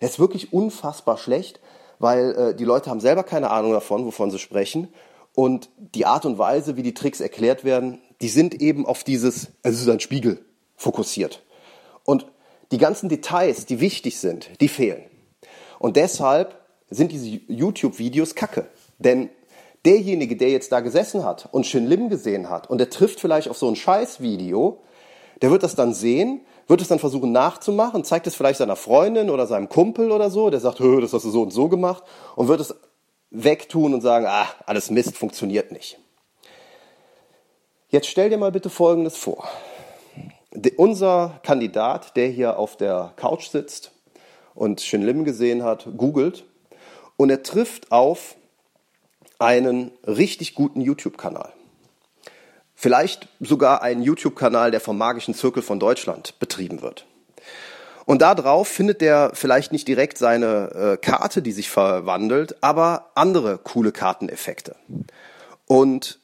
Er 0.00 0.08
ist 0.08 0.18
wirklich 0.18 0.52
unfassbar 0.52 1.18
schlecht, 1.18 1.60
weil 1.98 2.34
äh, 2.34 2.54
die 2.54 2.64
Leute 2.64 2.90
haben 2.90 3.00
selber 3.00 3.22
keine 3.22 3.50
Ahnung 3.50 3.72
davon, 3.72 4.04
wovon 4.06 4.30
sie 4.30 4.38
sprechen. 4.38 4.92
Und 5.34 5.68
die 5.76 6.06
Art 6.06 6.24
und 6.24 6.38
Weise, 6.38 6.76
wie 6.76 6.82
die 6.82 6.94
Tricks 6.94 7.20
erklärt 7.20 7.62
werden, 7.62 8.00
die 8.20 8.28
sind 8.28 8.54
eben 8.60 8.86
auf 8.86 9.04
dieses, 9.04 9.48
es 9.62 9.80
ist 9.80 9.88
ein 9.88 10.00
Spiegel, 10.00 10.44
fokussiert. 10.76 11.42
Und 12.04 12.26
die 12.72 12.78
ganzen 12.78 13.08
Details, 13.08 13.66
die 13.66 13.80
wichtig 13.80 14.18
sind, 14.18 14.60
die 14.60 14.68
fehlen. 14.68 15.02
Und 15.78 15.96
deshalb 15.96 16.65
sind 16.90 17.12
diese 17.12 17.40
YouTube-Videos 17.48 18.34
kacke. 18.34 18.66
Denn 18.98 19.30
derjenige, 19.84 20.36
der 20.36 20.50
jetzt 20.50 20.72
da 20.72 20.80
gesessen 20.80 21.24
hat 21.24 21.48
und 21.52 21.66
Shin 21.66 21.86
Lim 21.86 22.08
gesehen 22.08 22.50
hat 22.50 22.68
und 22.68 22.78
der 22.78 22.90
trifft 22.90 23.20
vielleicht 23.20 23.48
auf 23.48 23.56
so 23.56 23.68
ein 23.68 23.76
Scheiß-Video, 23.76 24.82
der 25.42 25.50
wird 25.50 25.62
das 25.62 25.74
dann 25.74 25.94
sehen, 25.94 26.40
wird 26.66 26.80
es 26.80 26.88
dann 26.88 26.98
versuchen 26.98 27.32
nachzumachen, 27.32 28.04
zeigt 28.04 28.26
es 28.26 28.34
vielleicht 28.34 28.58
seiner 28.58 28.76
Freundin 28.76 29.30
oder 29.30 29.46
seinem 29.46 29.68
Kumpel 29.68 30.10
oder 30.10 30.30
so, 30.30 30.50
der 30.50 30.60
sagt, 30.60 30.80
das 30.80 31.12
hast 31.12 31.24
du 31.24 31.30
so 31.30 31.42
und 31.42 31.52
so 31.52 31.68
gemacht, 31.68 32.02
und 32.34 32.48
wird 32.48 32.60
es 32.60 32.74
wegtun 33.30 33.94
und 33.94 34.00
sagen, 34.00 34.26
ah, 34.26 34.46
alles 34.66 34.90
Mist, 34.90 35.16
funktioniert 35.16 35.72
nicht. 35.72 35.98
Jetzt 37.88 38.08
stell 38.08 38.30
dir 38.30 38.38
mal 38.38 38.50
bitte 38.50 38.70
Folgendes 38.70 39.16
vor. 39.16 39.48
unser 40.76 41.38
Kandidat, 41.44 42.16
der 42.16 42.28
hier 42.28 42.58
auf 42.58 42.76
der 42.76 43.12
Couch 43.16 43.48
sitzt 43.48 43.92
und 44.54 44.80
Shin 44.80 45.02
Lim 45.02 45.24
gesehen 45.24 45.62
hat, 45.62 45.86
googelt 45.96 46.44
und 47.16 47.30
er 47.30 47.42
trifft 47.42 47.92
auf 47.92 48.36
einen 49.38 49.92
richtig 50.06 50.54
guten 50.54 50.80
YouTube-Kanal. 50.80 51.52
Vielleicht 52.74 53.28
sogar 53.40 53.82
einen 53.82 54.02
YouTube-Kanal, 54.02 54.70
der 54.70 54.80
vom 54.80 54.98
Magischen 54.98 55.34
Zirkel 55.34 55.62
von 55.62 55.80
Deutschland 55.80 56.38
betrieben 56.38 56.82
wird. 56.82 57.06
Und 58.04 58.22
darauf 58.22 58.68
findet 58.68 59.02
er 59.02 59.32
vielleicht 59.34 59.72
nicht 59.72 59.88
direkt 59.88 60.16
seine 60.16 60.70
äh, 60.70 60.96
Karte, 60.96 61.42
die 61.42 61.52
sich 61.52 61.68
verwandelt, 61.68 62.62
aber 62.62 63.10
andere 63.14 63.58
coole 63.58 63.92
Karteneffekte. 63.92 64.76
Und 65.66 66.20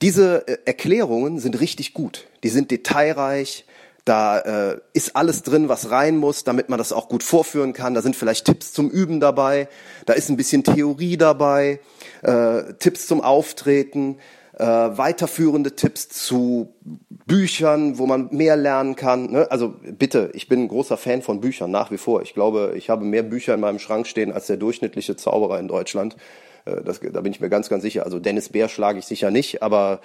diese 0.00 0.48
äh, 0.48 0.58
Erklärungen 0.64 1.38
sind 1.38 1.60
richtig 1.60 1.92
gut. 1.92 2.26
Die 2.42 2.48
sind 2.48 2.70
detailreich. 2.70 3.66
Da 4.10 4.40
äh, 4.40 4.80
ist 4.92 5.14
alles 5.14 5.44
drin, 5.44 5.68
was 5.68 5.92
rein 5.92 6.16
muss, 6.16 6.42
damit 6.42 6.68
man 6.68 6.78
das 6.78 6.92
auch 6.92 7.08
gut 7.08 7.22
vorführen 7.22 7.72
kann. 7.72 7.94
Da 7.94 8.02
sind 8.02 8.16
vielleicht 8.16 8.44
Tipps 8.44 8.72
zum 8.72 8.90
Üben 8.90 9.20
dabei. 9.20 9.68
Da 10.04 10.14
ist 10.14 10.28
ein 10.28 10.36
bisschen 10.36 10.64
Theorie 10.64 11.16
dabei, 11.16 11.78
äh, 12.22 12.74
Tipps 12.80 13.06
zum 13.06 13.20
Auftreten, 13.20 14.18
äh, 14.58 14.64
weiterführende 14.64 15.76
Tipps 15.76 16.08
zu 16.08 16.74
Büchern, 17.26 17.98
wo 17.98 18.06
man 18.06 18.30
mehr 18.32 18.56
lernen 18.56 18.96
kann. 18.96 19.30
Ne? 19.30 19.46
Also 19.48 19.76
bitte, 19.96 20.32
ich 20.34 20.48
bin 20.48 20.64
ein 20.64 20.68
großer 20.68 20.96
Fan 20.96 21.22
von 21.22 21.40
Büchern 21.40 21.70
nach 21.70 21.92
wie 21.92 21.98
vor. 21.98 22.22
Ich 22.22 22.34
glaube, 22.34 22.72
ich 22.74 22.90
habe 22.90 23.04
mehr 23.04 23.22
Bücher 23.22 23.54
in 23.54 23.60
meinem 23.60 23.78
Schrank 23.78 24.08
stehen 24.08 24.32
als 24.32 24.48
der 24.48 24.56
durchschnittliche 24.56 25.14
Zauberer 25.14 25.60
in 25.60 25.68
Deutschland. 25.68 26.16
Äh, 26.64 26.82
das, 26.82 26.98
da 26.98 27.20
bin 27.20 27.32
ich 27.32 27.40
mir 27.40 27.48
ganz, 27.48 27.68
ganz 27.68 27.84
sicher. 27.84 28.06
Also 28.06 28.18
Dennis 28.18 28.48
Bär 28.48 28.68
schlage 28.68 28.98
ich 28.98 29.06
sicher 29.06 29.30
nicht, 29.30 29.62
aber 29.62 30.00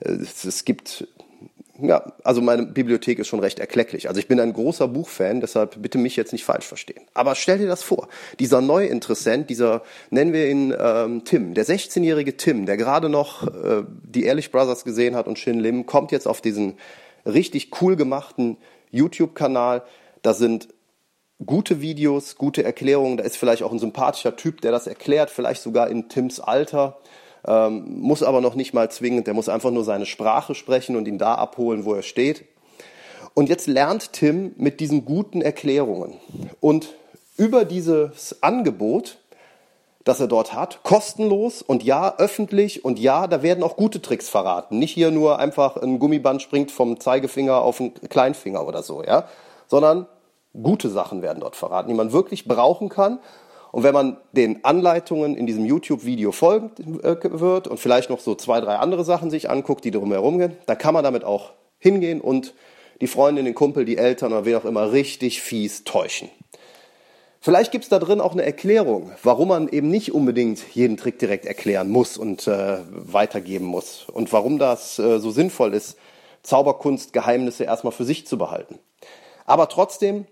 äh, 0.00 0.12
es, 0.12 0.46
es 0.46 0.64
gibt 0.64 1.06
ja, 1.82 2.12
also 2.24 2.40
meine 2.40 2.66
Bibliothek 2.66 3.18
ist 3.18 3.28
schon 3.28 3.40
recht 3.40 3.58
erklecklich. 3.58 4.08
Also 4.08 4.20
ich 4.20 4.28
bin 4.28 4.40
ein 4.40 4.52
großer 4.52 4.88
Buchfan, 4.88 5.40
deshalb 5.40 5.80
bitte 5.82 5.98
mich 5.98 6.16
jetzt 6.16 6.32
nicht 6.32 6.44
falsch 6.44 6.66
verstehen. 6.66 7.02
Aber 7.14 7.34
stell 7.34 7.58
dir 7.58 7.68
das 7.68 7.82
vor, 7.82 8.08
dieser 8.38 8.60
Neuinteressent, 8.60 9.50
dieser, 9.50 9.82
nennen 10.10 10.32
wir 10.32 10.48
ihn 10.48 10.74
ähm, 10.78 11.24
Tim, 11.24 11.54
der 11.54 11.64
16-jährige 11.64 12.36
Tim, 12.36 12.66
der 12.66 12.76
gerade 12.76 13.08
noch 13.08 13.46
äh, 13.46 13.84
die 14.02 14.24
Ehrlich 14.24 14.50
Brothers 14.50 14.84
gesehen 14.84 15.16
hat 15.16 15.26
und 15.26 15.38
Shin 15.38 15.60
Lim, 15.60 15.86
kommt 15.86 16.12
jetzt 16.12 16.26
auf 16.26 16.40
diesen 16.40 16.74
richtig 17.26 17.70
cool 17.80 17.96
gemachten 17.96 18.56
YouTube-Kanal. 18.90 19.82
Da 20.22 20.34
sind 20.34 20.68
gute 21.44 21.80
Videos, 21.80 22.36
gute 22.36 22.62
Erklärungen. 22.62 23.16
Da 23.16 23.24
ist 23.24 23.36
vielleicht 23.36 23.62
auch 23.62 23.72
ein 23.72 23.78
sympathischer 23.78 24.36
Typ, 24.36 24.60
der 24.60 24.72
das 24.72 24.86
erklärt, 24.86 25.30
vielleicht 25.30 25.62
sogar 25.62 25.88
in 25.88 26.08
Tims 26.08 26.40
Alter. 26.40 26.98
Ähm, 27.46 28.00
muss 28.00 28.22
aber 28.22 28.40
noch 28.40 28.54
nicht 28.54 28.74
mal 28.74 28.90
zwingend, 28.90 29.26
der 29.26 29.34
muss 29.34 29.48
einfach 29.48 29.70
nur 29.70 29.84
seine 29.84 30.06
Sprache 30.06 30.54
sprechen 30.54 30.96
und 30.96 31.08
ihn 31.08 31.18
da 31.18 31.34
abholen, 31.34 31.84
wo 31.84 31.94
er 31.94 32.02
steht. 32.02 32.44
Und 33.34 33.48
jetzt 33.48 33.66
lernt 33.66 34.12
Tim 34.12 34.54
mit 34.56 34.80
diesen 34.80 35.04
guten 35.04 35.40
Erklärungen. 35.40 36.14
Und 36.60 36.94
über 37.36 37.64
dieses 37.64 38.42
Angebot, 38.42 39.18
das 40.04 40.20
er 40.20 40.26
dort 40.26 40.52
hat, 40.52 40.82
kostenlos 40.82 41.62
und 41.62 41.82
ja, 41.82 42.16
öffentlich 42.18 42.84
und 42.84 42.98
ja, 42.98 43.26
da 43.26 43.42
werden 43.42 43.62
auch 43.62 43.76
gute 43.76 44.02
Tricks 44.02 44.28
verraten. 44.28 44.78
Nicht 44.78 44.92
hier 44.92 45.10
nur 45.10 45.38
einfach 45.38 45.76
ein 45.76 45.98
Gummiband 45.98 46.42
springt 46.42 46.70
vom 46.70 47.00
Zeigefinger 47.00 47.62
auf 47.62 47.78
den 47.78 47.94
Kleinfinger 47.94 48.66
oder 48.66 48.82
so, 48.82 49.02
ja, 49.02 49.28
sondern 49.68 50.06
Gute 50.52 50.88
Sachen 50.88 51.22
werden 51.22 51.40
dort 51.40 51.54
verraten, 51.54 51.88
die 51.88 51.94
man 51.94 52.12
wirklich 52.12 52.46
brauchen 52.46 52.88
kann. 52.88 53.20
Und 53.72 53.82
wenn 53.84 53.94
man 53.94 54.16
den 54.32 54.64
Anleitungen 54.64 55.36
in 55.36 55.46
diesem 55.46 55.64
YouTube-Video 55.64 56.32
folgen 56.32 57.00
äh, 57.02 57.16
wird 57.22 57.68
und 57.68 57.78
vielleicht 57.78 58.10
noch 58.10 58.20
so 58.20 58.34
zwei, 58.34 58.60
drei 58.60 58.76
andere 58.76 59.04
Sachen 59.04 59.30
sich 59.30 59.48
anguckt, 59.48 59.84
die 59.84 59.90
drumherum 59.90 60.38
gehen, 60.38 60.56
dann 60.66 60.78
kann 60.78 60.94
man 60.94 61.04
damit 61.04 61.24
auch 61.24 61.52
hingehen 61.78 62.20
und 62.20 62.54
die 63.00 63.06
Freundin, 63.06 63.44
den 63.44 63.54
Kumpel, 63.54 63.84
die 63.84 63.96
Eltern 63.96 64.32
oder 64.32 64.44
wen 64.44 64.56
auch 64.56 64.64
immer 64.64 64.92
richtig 64.92 65.40
fies 65.40 65.84
täuschen. 65.84 66.28
Vielleicht 67.42 67.72
gibt 67.72 67.84
es 67.84 67.90
da 67.90 67.98
drin 67.98 68.20
auch 68.20 68.32
eine 68.32 68.44
Erklärung, 68.44 69.12
warum 69.22 69.48
man 69.48 69.68
eben 69.68 69.88
nicht 69.88 70.12
unbedingt 70.12 70.62
jeden 70.74 70.98
Trick 70.98 71.18
direkt 71.18 71.46
erklären 71.46 71.88
muss 71.88 72.18
und 72.18 72.46
äh, 72.46 72.78
weitergeben 72.90 73.64
muss 73.64 74.04
und 74.12 74.30
warum 74.34 74.58
das 74.58 74.98
äh, 74.98 75.18
so 75.18 75.30
sinnvoll 75.30 75.72
ist, 75.72 75.96
Zauberkunstgeheimnisse 76.42 77.64
erstmal 77.64 77.92
für 77.92 78.04
sich 78.04 78.26
zu 78.26 78.36
behalten. 78.36 78.78
Aber 79.46 79.70
trotzdem 79.70 80.26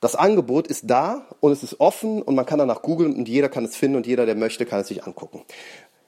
das 0.00 0.16
Angebot 0.16 0.66
ist 0.66 0.88
da 0.88 1.26
und 1.40 1.52
es 1.52 1.62
ist 1.62 1.78
offen 1.78 2.22
und 2.22 2.34
man 2.34 2.46
kann 2.46 2.58
danach 2.58 2.82
googeln 2.82 3.14
und 3.14 3.28
jeder 3.28 3.48
kann 3.48 3.64
es 3.64 3.76
finden 3.76 3.96
und 3.96 4.06
jeder, 4.06 4.26
der 4.26 4.34
möchte, 4.34 4.64
kann 4.64 4.80
es 4.80 4.88
sich 4.88 5.04
angucken. 5.04 5.44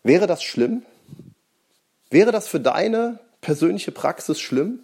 Wäre 0.02 0.26
das 0.26 0.42
schlimm? 0.42 0.82
Wäre 2.10 2.32
das 2.32 2.48
für 2.48 2.60
deine 2.60 3.20
persönliche 3.40 3.92
Praxis 3.92 4.40
schlimm? 4.40 4.80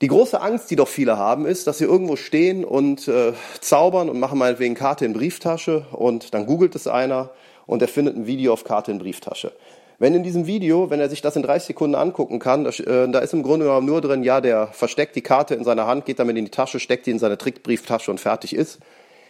Die 0.00 0.08
große 0.08 0.40
Angst, 0.40 0.70
die 0.70 0.76
doch 0.76 0.88
viele 0.88 1.16
haben, 1.16 1.46
ist, 1.46 1.66
dass 1.66 1.78
sie 1.78 1.84
irgendwo 1.84 2.16
stehen 2.16 2.64
und 2.64 3.08
äh, 3.08 3.32
zaubern 3.60 4.10
und 4.10 4.20
machen 4.20 4.38
meinetwegen 4.38 4.74
Karte 4.74 5.04
in 5.04 5.14
Brieftasche 5.14 5.86
und 5.90 6.34
dann 6.34 6.46
googelt 6.46 6.74
es 6.74 6.86
einer 6.86 7.30
und 7.66 7.82
er 7.82 7.88
findet 7.88 8.14
ein 8.14 8.26
Video 8.26 8.52
auf 8.52 8.64
Karte 8.64 8.90
in 8.90 8.98
Brieftasche. 8.98 9.52
Wenn 9.98 10.14
in 10.14 10.22
diesem 10.22 10.46
Video, 10.46 10.90
wenn 10.90 11.00
er 11.00 11.08
sich 11.08 11.22
das 11.22 11.36
in 11.36 11.42
30 11.42 11.68
Sekunden 11.68 11.94
angucken 11.94 12.38
kann, 12.38 12.64
da, 12.64 12.70
äh, 12.70 13.10
da 13.10 13.18
ist 13.20 13.32
im 13.32 13.42
Grunde 13.42 13.66
genommen 13.66 13.86
nur 13.86 14.00
drin, 14.02 14.22
ja, 14.22 14.40
der 14.40 14.68
versteckt 14.68 15.16
die 15.16 15.22
Karte 15.22 15.54
in 15.54 15.64
seiner 15.64 15.86
Hand, 15.86 16.04
geht 16.04 16.18
damit 16.18 16.36
in 16.36 16.44
die 16.44 16.50
Tasche, 16.50 16.80
steckt 16.80 17.06
die 17.06 17.12
in 17.12 17.18
seine 17.18 17.38
Trickbrieftasche 17.38 18.10
und 18.10 18.20
fertig 18.20 18.54
ist. 18.54 18.78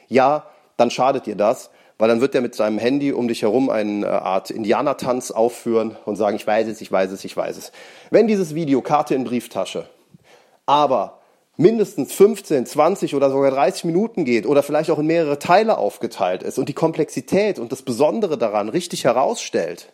Ja, 0.08 0.46
dann 0.76 0.90
schadet 0.90 1.26
dir 1.26 1.36
das, 1.36 1.70
weil 1.98 2.08
dann 2.08 2.20
wird 2.20 2.34
er 2.34 2.40
mit 2.40 2.54
seinem 2.54 2.78
Handy 2.78 3.12
um 3.12 3.28
dich 3.28 3.42
herum 3.42 3.70
eine 3.70 4.22
Art 4.22 4.50
Indianertanz 4.50 5.30
aufführen 5.30 5.96
und 6.04 6.16
sagen, 6.16 6.36
ich 6.36 6.46
weiß 6.46 6.66
es, 6.66 6.80
ich 6.80 6.90
weiß 6.90 7.12
es, 7.12 7.24
ich 7.24 7.36
weiß 7.36 7.56
es. 7.56 7.72
Wenn 8.10 8.26
dieses 8.26 8.54
Video 8.54 8.82
Karte 8.82 9.14
in 9.14 9.24
Brieftasche, 9.24 9.88
aber 10.66 11.20
mindestens 11.56 12.12
15, 12.12 12.66
20 12.66 13.14
oder 13.14 13.30
sogar 13.30 13.50
30 13.52 13.84
Minuten 13.84 14.24
geht 14.24 14.46
oder 14.46 14.62
vielleicht 14.62 14.90
auch 14.90 14.98
in 14.98 15.06
mehrere 15.06 15.38
Teile 15.38 15.78
aufgeteilt 15.78 16.42
ist 16.42 16.58
und 16.58 16.68
die 16.68 16.74
Komplexität 16.74 17.58
und 17.58 17.72
das 17.72 17.82
Besondere 17.82 18.36
daran 18.36 18.68
richtig 18.68 19.04
herausstellt, 19.04 19.92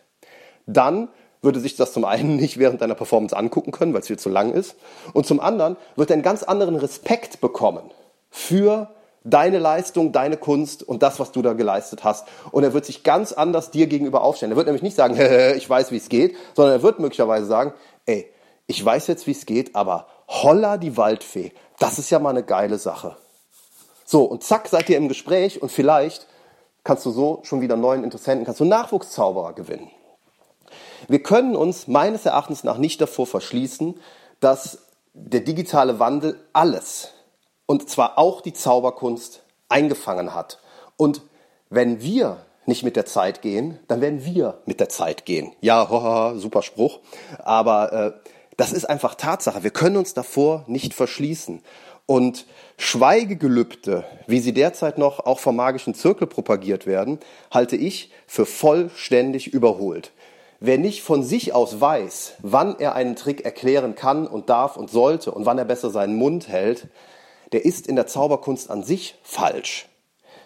dann 0.65 1.09
würde 1.41 1.59
sich 1.59 1.75
das 1.75 1.91
zum 1.93 2.05
einen 2.05 2.37
nicht 2.37 2.57
während 2.57 2.81
deiner 2.81 2.95
Performance 2.95 3.35
angucken 3.35 3.71
können, 3.71 3.93
weil 3.93 4.01
es 4.01 4.07
viel 4.07 4.19
zu 4.19 4.29
lang 4.29 4.53
ist. 4.53 4.75
Und 5.13 5.25
zum 5.25 5.39
anderen 5.39 5.75
wird 5.95 6.09
er 6.09 6.15
einen 6.15 6.23
ganz 6.23 6.43
anderen 6.43 6.75
Respekt 6.75 7.41
bekommen 7.41 7.91
für 8.29 8.89
deine 9.25 9.59
Leistung, 9.59 10.11
deine 10.11 10.37
Kunst 10.37 10.83
und 10.83 11.03
das, 11.03 11.19
was 11.19 11.31
du 11.31 11.41
da 11.41 11.53
geleistet 11.53 12.03
hast. 12.03 12.27
Und 12.51 12.63
er 12.63 12.73
wird 12.73 12.85
sich 12.85 13.03
ganz 13.03 13.31
anders 13.31 13.71
dir 13.71 13.87
gegenüber 13.87 14.21
aufstellen. 14.21 14.53
Er 14.53 14.55
wird 14.55 14.67
nämlich 14.67 14.83
nicht 14.83 14.95
sagen, 14.95 15.17
ich 15.57 15.69
weiß, 15.69 15.91
wie 15.91 15.97
es 15.97 16.09
geht, 16.09 16.35
sondern 16.55 16.75
er 16.75 16.83
wird 16.83 16.99
möglicherweise 16.99 17.45
sagen, 17.45 17.73
ey, 18.05 18.29
ich 18.67 18.83
weiß 18.83 19.07
jetzt, 19.07 19.27
wie 19.27 19.31
es 19.31 19.45
geht, 19.45 19.75
aber 19.75 20.07
holla 20.27 20.77
die 20.77 20.95
Waldfee, 20.97 21.51
das 21.79 21.99
ist 21.99 22.09
ja 22.09 22.19
mal 22.19 22.29
eine 22.29 22.43
geile 22.43 22.77
Sache. 22.77 23.17
So, 24.05 24.23
und 24.23 24.43
zack, 24.43 24.67
seid 24.67 24.89
ihr 24.89 24.97
im 24.97 25.09
Gespräch 25.09 25.61
und 25.61 25.71
vielleicht 25.71 26.27
kannst 26.83 27.05
du 27.05 27.11
so 27.11 27.39
schon 27.43 27.61
wieder 27.61 27.75
neuen 27.75 28.03
Interessenten, 28.03 28.45
kannst 28.45 28.59
du 28.59 28.65
Nachwuchszauberer 28.65 29.53
gewinnen. 29.53 29.89
Wir 31.07 31.21
können 31.21 31.55
uns 31.55 31.87
meines 31.87 32.25
Erachtens 32.25 32.63
nach 32.63 32.77
nicht 32.77 33.01
davor 33.01 33.27
verschließen, 33.27 33.99
dass 34.39 34.79
der 35.13 35.41
digitale 35.41 35.99
Wandel 35.99 36.39
alles, 36.53 37.09
und 37.65 37.89
zwar 37.89 38.17
auch 38.17 38.41
die 38.41 38.53
Zauberkunst, 38.53 39.43
eingefangen 39.69 40.33
hat. 40.33 40.59
Und 40.97 41.21
wenn 41.69 42.01
wir 42.01 42.37
nicht 42.65 42.83
mit 42.83 42.95
der 42.95 43.05
Zeit 43.05 43.41
gehen, 43.41 43.79
dann 43.87 44.01
werden 44.01 44.25
wir 44.25 44.61
mit 44.65 44.79
der 44.79 44.89
Zeit 44.89 45.25
gehen. 45.25 45.53
Ja, 45.61 45.89
hoha, 45.89 46.35
super 46.35 46.61
Spruch. 46.61 46.99
Aber 47.39 47.93
äh, 47.93 48.29
das 48.57 48.71
ist 48.71 48.85
einfach 48.85 49.15
Tatsache. 49.15 49.63
Wir 49.63 49.71
können 49.71 49.97
uns 49.97 50.13
davor 50.13 50.63
nicht 50.67 50.93
verschließen. 50.93 51.61
Und 52.05 52.45
Schweigegelübde, 52.77 54.05
wie 54.27 54.39
sie 54.39 54.53
derzeit 54.53 54.97
noch 54.97 55.19
auch 55.19 55.39
vom 55.39 55.55
magischen 55.55 55.93
Zirkel 55.93 56.27
propagiert 56.27 56.85
werden, 56.85 57.19
halte 57.51 57.75
ich 57.75 58.11
für 58.27 58.45
vollständig 58.45 59.47
überholt. 59.47 60.11
Wer 60.65 60.77
nicht 60.77 61.03
von 61.03 61.23
sich 61.23 61.53
aus 61.53 61.81
weiß, 61.81 62.35
wann 62.41 62.79
er 62.79 62.95
einen 62.95 63.17
Trick 63.17 63.43
erklären 63.43 63.95
kann 63.95 64.25
und 64.25 64.49
darf 64.49 64.77
und 64.77 64.89
sollte 64.89 65.31
und 65.31 65.45
wann 65.45 65.57
er 65.57 65.65
besser 65.65 65.89
seinen 65.89 66.15
Mund 66.15 66.47
hält, 66.47 66.87
der 67.51 67.65
ist 67.65 67.85
in 67.85 67.97
der 67.97 68.07
Zauberkunst 68.07 68.71
an 68.71 68.81
sich 68.81 69.15
falsch. 69.23 69.89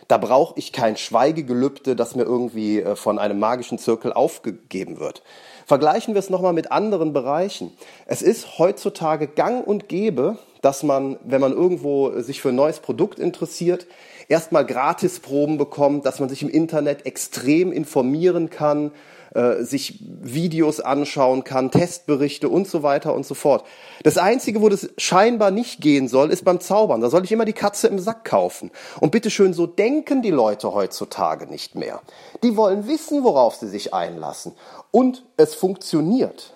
Da 0.07 0.17
brauche 0.17 0.57
ich 0.57 0.73
kein 0.73 0.97
Schweigegelübde, 0.97 1.95
das 1.95 2.15
mir 2.15 2.23
irgendwie 2.23 2.81
äh, 2.81 2.95
von 2.95 3.19
einem 3.19 3.37
magischen 3.37 3.77
Zirkel 3.77 4.11
aufgegeben 4.11 4.99
wird. 4.99 5.21
Vergleichen 5.67 6.15
wir 6.15 6.19
es 6.19 6.31
nochmal 6.31 6.53
mit 6.53 6.71
anderen 6.71 7.13
Bereichen. 7.13 7.77
Es 8.07 8.23
ist 8.23 8.57
heutzutage 8.57 9.27
gang 9.27 9.67
und 9.67 9.87
gäbe, 9.87 10.39
dass 10.67 10.83
man, 10.83 11.17
wenn 11.23 11.39
man 11.39 11.53
irgendwo 11.53 12.19
sich 12.19 12.41
für 12.41 12.49
ein 12.49 12.55
neues 12.55 12.79
Produkt 12.81 13.19
interessiert, 13.19 13.87
erstmal 14.27 14.65
Gratisproben 14.65 15.57
bekommt, 15.57 16.05
dass 16.05 16.19
man 16.19 16.27
sich 16.27 16.43
im 16.43 16.49
Internet 16.49 17.05
extrem 17.05 17.71
informieren 17.71 18.49
kann, 18.49 18.91
äh, 19.33 19.63
sich 19.63 19.99
Videos 20.01 20.81
anschauen 20.81 21.45
kann, 21.45 21.71
Testberichte 21.71 22.49
und 22.49 22.67
so 22.67 22.83
weiter 22.83 23.13
und 23.13 23.25
so 23.25 23.33
fort. 23.33 23.63
Das 24.03 24.17
Einzige, 24.17 24.61
wo 24.61 24.67
das 24.67 24.89
scheinbar 24.97 25.51
nicht 25.51 25.79
gehen 25.79 26.09
soll, 26.09 26.31
ist 26.31 26.43
beim 26.43 26.59
Zaubern. 26.59 26.99
Da 26.99 27.09
soll 27.09 27.23
ich 27.23 27.31
immer 27.31 27.45
die 27.45 27.53
Katze 27.53 27.87
im 27.87 27.97
Sack 27.97 28.25
kaufen. 28.25 28.69
Und 28.99 29.13
bitteschön, 29.13 29.53
so 29.53 29.67
denken 29.67 30.21
die 30.21 30.31
Leute 30.31 30.73
heutzutage 30.73 31.47
nicht 31.47 31.75
mehr. 31.75 32.01
Die 32.43 32.57
wollen 32.57 32.89
wissen, 32.89 33.23
worauf 33.23 33.55
sie 33.55 33.69
sich 33.69 33.93
einlassen. 33.93 34.51
Und 34.91 35.23
es 35.37 35.55
funktioniert. 35.55 36.51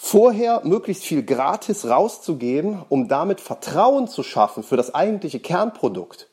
Vorher 0.00 0.60
möglichst 0.62 1.02
viel 1.02 1.24
gratis 1.24 1.84
rauszugeben, 1.84 2.84
um 2.88 3.08
damit 3.08 3.40
Vertrauen 3.40 4.06
zu 4.06 4.22
schaffen 4.22 4.62
für 4.62 4.76
das 4.76 4.94
eigentliche 4.94 5.40
Kernprodukt. 5.40 6.28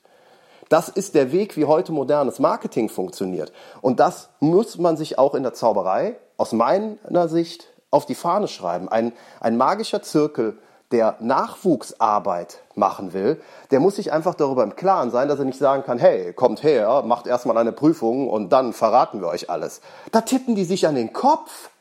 Das 0.70 0.88
ist 0.88 1.16
der 1.16 1.32
Weg, 1.32 1.58
wie 1.58 1.66
heute 1.66 1.92
modernes 1.92 2.38
Marketing 2.38 2.90
funktioniert. 2.90 3.52
Und 3.82 4.00
das 4.00 4.30
muss 4.40 4.78
man 4.78 4.98
sich 4.98 5.18
auch 5.18 5.34
in 5.34 5.42
der 5.42 5.56
Zauberei 5.56 6.16
aus 6.38 6.54
meiner 6.54 7.28
Sicht 7.28 7.68
auf 7.90 8.06
die 8.06 8.14
Fahne 8.14 8.48
schreiben. 8.48 8.88
Ein, 8.88 9.14
ein 9.40 9.58
magischer 9.58 10.04
Zirkel, 10.04 10.60
der 10.92 11.16
Nachwuchsarbeit 11.20 12.60
machen 12.76 13.14
will, 13.14 13.42
der 13.72 13.80
muss 13.80 13.96
sich 13.96 14.14
einfach 14.14 14.36
darüber 14.36 14.64
im 14.64 14.76
Klaren 14.76 15.10
sein, 15.10 15.28
dass 15.28 15.40
er 15.40 15.46
nicht 15.46 15.58
sagen 15.58 15.84
kann, 15.84 15.98
hey, 15.98 16.34
kommt 16.34 16.62
her, 16.62 17.02
macht 17.04 17.26
erstmal 17.26 17.58
eine 17.58 17.72
Prüfung 17.72 18.30
und 18.30 18.50
dann 18.50 18.74
verraten 18.74 19.22
wir 19.22 19.28
euch 19.28 19.50
alles. 19.50 19.82
Da 20.12 20.22
tippen 20.22 20.54
die 20.54 20.66
sich 20.66 20.88
an 20.88 20.94
den 20.94 21.14
Kopf. 21.14 21.72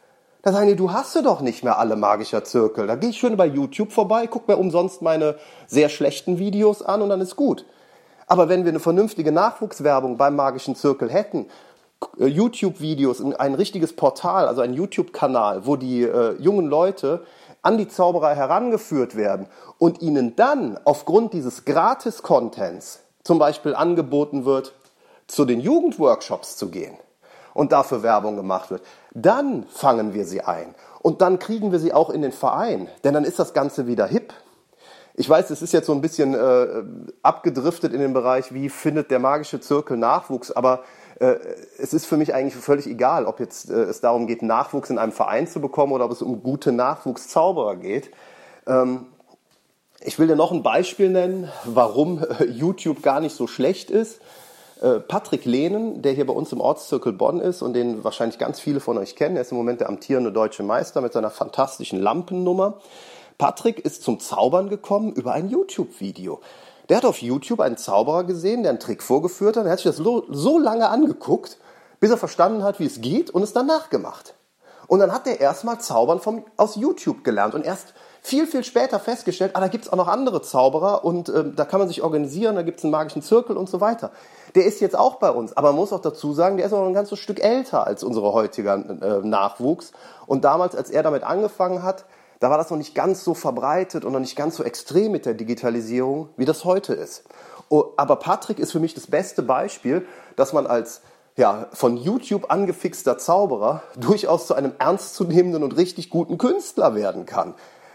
Da 0.44 0.52
sagen 0.52 0.68
die, 0.68 0.76
du 0.76 0.92
hast 0.92 1.16
doch 1.24 1.40
nicht 1.40 1.64
mehr 1.64 1.78
alle 1.78 1.96
magischer 1.96 2.44
Zirkel. 2.44 2.86
Da 2.86 2.96
gehe 2.96 3.08
ich 3.08 3.16
schön 3.16 3.38
bei 3.38 3.46
YouTube 3.46 3.92
vorbei, 3.92 4.26
guck 4.26 4.46
mir 4.46 4.58
umsonst 4.58 5.00
meine 5.00 5.36
sehr 5.66 5.88
schlechten 5.88 6.38
Videos 6.38 6.82
an 6.82 7.00
und 7.00 7.08
dann 7.08 7.22
ist 7.22 7.34
gut. 7.34 7.64
Aber 8.26 8.50
wenn 8.50 8.64
wir 8.64 8.68
eine 8.70 8.78
vernünftige 8.78 9.32
Nachwuchswerbung 9.32 10.18
beim 10.18 10.36
magischen 10.36 10.76
Zirkel 10.76 11.10
hätten, 11.10 11.46
äh, 12.18 12.26
YouTube-Videos, 12.26 13.24
ein 13.38 13.54
richtiges 13.54 13.96
Portal, 13.96 14.46
also 14.46 14.60
ein 14.60 14.74
YouTube-Kanal, 14.74 15.64
wo 15.64 15.76
die 15.76 16.02
äh, 16.02 16.34
jungen 16.38 16.66
Leute 16.66 17.24
an 17.62 17.78
die 17.78 17.88
Zauberei 17.88 18.34
herangeführt 18.34 19.16
werden 19.16 19.46
und 19.78 20.02
ihnen 20.02 20.36
dann 20.36 20.78
aufgrund 20.84 21.32
dieses 21.32 21.64
Gratis-Contents 21.64 23.00
zum 23.22 23.38
Beispiel 23.38 23.74
angeboten 23.74 24.44
wird, 24.44 24.74
zu 25.26 25.46
den 25.46 25.60
Jugendworkshops 25.60 26.58
zu 26.58 26.68
gehen 26.68 26.98
und 27.54 27.72
dafür 27.72 28.02
Werbung 28.02 28.36
gemacht 28.36 28.70
wird, 28.70 28.82
dann 29.14 29.64
fangen 29.68 30.12
wir 30.12 30.24
sie 30.26 30.42
ein 30.42 30.74
und 31.02 31.20
dann 31.20 31.38
kriegen 31.38 31.72
wir 31.72 31.78
sie 31.78 31.92
auch 31.92 32.10
in 32.10 32.22
den 32.22 32.32
Verein, 32.32 32.88
denn 33.04 33.14
dann 33.14 33.24
ist 33.24 33.38
das 33.38 33.54
Ganze 33.54 33.86
wieder 33.86 34.06
hip. 34.06 34.32
Ich 35.16 35.30
weiß, 35.30 35.50
es 35.50 35.62
ist 35.62 35.72
jetzt 35.72 35.86
so 35.86 35.92
ein 35.92 36.00
bisschen 36.00 36.34
äh, 36.34 36.82
abgedriftet 37.22 37.92
in 37.92 38.00
den 38.00 38.12
Bereich, 38.12 38.52
wie 38.52 38.68
findet 38.68 39.12
der 39.12 39.20
magische 39.20 39.60
Zirkel 39.60 39.96
Nachwuchs, 39.96 40.50
aber 40.50 40.82
äh, 41.20 41.36
es 41.78 41.94
ist 41.94 42.06
für 42.06 42.16
mich 42.16 42.34
eigentlich 42.34 42.56
völlig 42.56 42.86
egal, 42.86 43.26
ob 43.26 43.38
jetzt 43.38 43.70
äh, 43.70 43.84
es 43.84 44.00
darum 44.00 44.26
geht, 44.26 44.42
Nachwuchs 44.42 44.90
in 44.90 44.98
einem 44.98 45.12
Verein 45.12 45.46
zu 45.46 45.60
bekommen 45.60 45.92
oder 45.92 46.06
ob 46.06 46.10
es 46.10 46.22
um 46.22 46.42
gute 46.42 46.72
Nachwuchszauberer 46.72 47.76
geht. 47.76 48.10
Ähm, 48.66 49.06
ich 50.00 50.18
will 50.18 50.26
dir 50.26 50.36
noch 50.36 50.52
ein 50.52 50.62
Beispiel 50.62 51.08
nennen, 51.10 51.50
warum 51.64 52.22
äh, 52.22 52.44
YouTube 52.44 53.02
gar 53.02 53.20
nicht 53.20 53.36
so 53.36 53.46
schlecht 53.46 53.90
ist. 53.90 54.20
Äh, 54.84 55.00
Patrick 55.00 55.46
Lehnen, 55.46 56.02
der 56.02 56.12
hier 56.12 56.26
bei 56.26 56.34
uns 56.34 56.52
im 56.52 56.60
Ortszirkel 56.60 57.14
Bonn 57.14 57.40
ist 57.40 57.62
und 57.62 57.72
den 57.72 58.04
wahrscheinlich 58.04 58.38
ganz 58.38 58.60
viele 58.60 58.80
von 58.80 58.98
euch 58.98 59.16
kennen, 59.16 59.36
er 59.36 59.40
ist 59.40 59.50
im 59.50 59.56
Moment 59.56 59.80
der 59.80 59.88
amtierende 59.88 60.30
deutsche 60.30 60.62
Meister 60.62 61.00
mit 61.00 61.14
seiner 61.14 61.30
fantastischen 61.30 61.98
Lampennummer. 61.98 62.80
Patrick 63.38 63.78
ist 63.78 64.02
zum 64.02 64.20
Zaubern 64.20 64.68
gekommen 64.68 65.14
über 65.14 65.32
ein 65.32 65.48
YouTube-Video. 65.48 66.42
Der 66.90 66.98
hat 66.98 67.06
auf 67.06 67.22
YouTube 67.22 67.60
einen 67.60 67.78
Zauberer 67.78 68.24
gesehen, 68.24 68.62
der 68.62 68.72
einen 68.72 68.78
Trick 68.78 69.02
vorgeführt 69.02 69.56
hat. 69.56 69.64
Er 69.64 69.72
hat 69.72 69.78
sich 69.78 69.90
das 69.90 69.96
so 69.96 70.58
lange 70.58 70.90
angeguckt, 70.90 71.56
bis 71.98 72.10
er 72.10 72.18
verstanden 72.18 72.62
hat, 72.62 72.78
wie 72.78 72.84
es 72.84 73.00
geht 73.00 73.30
und 73.30 73.42
es 73.42 73.54
dann 73.54 73.66
nachgemacht. 73.66 74.34
Und 74.86 74.98
dann 74.98 75.12
hat 75.12 75.26
er 75.26 75.40
erstmal 75.40 75.80
Zaubern 75.80 76.20
vom, 76.20 76.44
aus 76.58 76.76
YouTube 76.76 77.24
gelernt 77.24 77.54
und 77.54 77.64
erst 77.64 77.94
viel, 78.24 78.46
viel 78.46 78.64
später 78.64 78.98
festgestellt, 78.98 79.50
ah, 79.54 79.60
da 79.60 79.68
gibt's 79.68 79.90
auch 79.90 79.98
noch 79.98 80.08
andere 80.08 80.40
Zauberer 80.40 81.04
und 81.04 81.28
äh, 81.28 81.44
da 81.54 81.66
kann 81.66 81.78
man 81.78 81.88
sich 81.88 82.02
organisieren, 82.02 82.56
da 82.56 82.62
gibt's 82.62 82.82
einen 82.82 82.90
magischen 82.90 83.20
Zirkel 83.20 83.58
und 83.58 83.68
so 83.68 83.82
weiter. 83.82 84.12
Der 84.54 84.64
ist 84.64 84.80
jetzt 84.80 84.96
auch 84.96 85.16
bei 85.16 85.30
uns, 85.30 85.54
aber 85.54 85.68
man 85.68 85.76
muss 85.76 85.92
auch 85.92 86.00
dazu 86.00 86.32
sagen, 86.32 86.56
der 86.56 86.64
ist 86.64 86.72
auch 86.72 86.86
ein 86.86 86.94
ganzes 86.94 87.18
Stück 87.18 87.44
älter 87.44 87.86
als 87.86 88.02
unsere 88.02 88.32
heutige 88.32 88.70
äh, 88.70 89.26
Nachwuchs. 89.26 89.92
Und 90.26 90.42
damals, 90.42 90.74
als 90.74 90.88
er 90.88 91.02
damit 91.02 91.22
angefangen 91.22 91.82
hat, 91.82 92.06
da 92.40 92.48
war 92.48 92.56
das 92.56 92.70
noch 92.70 92.78
nicht 92.78 92.94
ganz 92.94 93.24
so 93.24 93.34
verbreitet 93.34 94.06
und 94.06 94.12
noch 94.14 94.20
nicht 94.20 94.36
ganz 94.36 94.56
so 94.56 94.64
extrem 94.64 95.12
mit 95.12 95.26
der 95.26 95.34
Digitalisierung, 95.34 96.30
wie 96.38 96.46
das 96.46 96.64
heute 96.64 96.94
ist. 96.94 97.24
Oh, 97.68 97.92
aber 97.98 98.16
Patrick 98.16 98.58
ist 98.58 98.72
für 98.72 98.80
mich 98.80 98.94
das 98.94 99.06
beste 99.06 99.42
Beispiel, 99.42 100.06
dass 100.36 100.54
man 100.54 100.66
als 100.66 101.02
ja, 101.36 101.66
von 101.72 101.98
YouTube 101.98 102.50
angefixter 102.50 103.18
Zauberer 103.18 103.82
durchaus 103.98 104.46
zu 104.46 104.54
einem 104.54 104.72
ernstzunehmenden 104.78 105.62
und 105.62 105.76
richtig 105.76 106.08
guten 106.08 106.38
Künstler 106.38 106.94
werden 106.94 107.26
kann. 107.26 107.54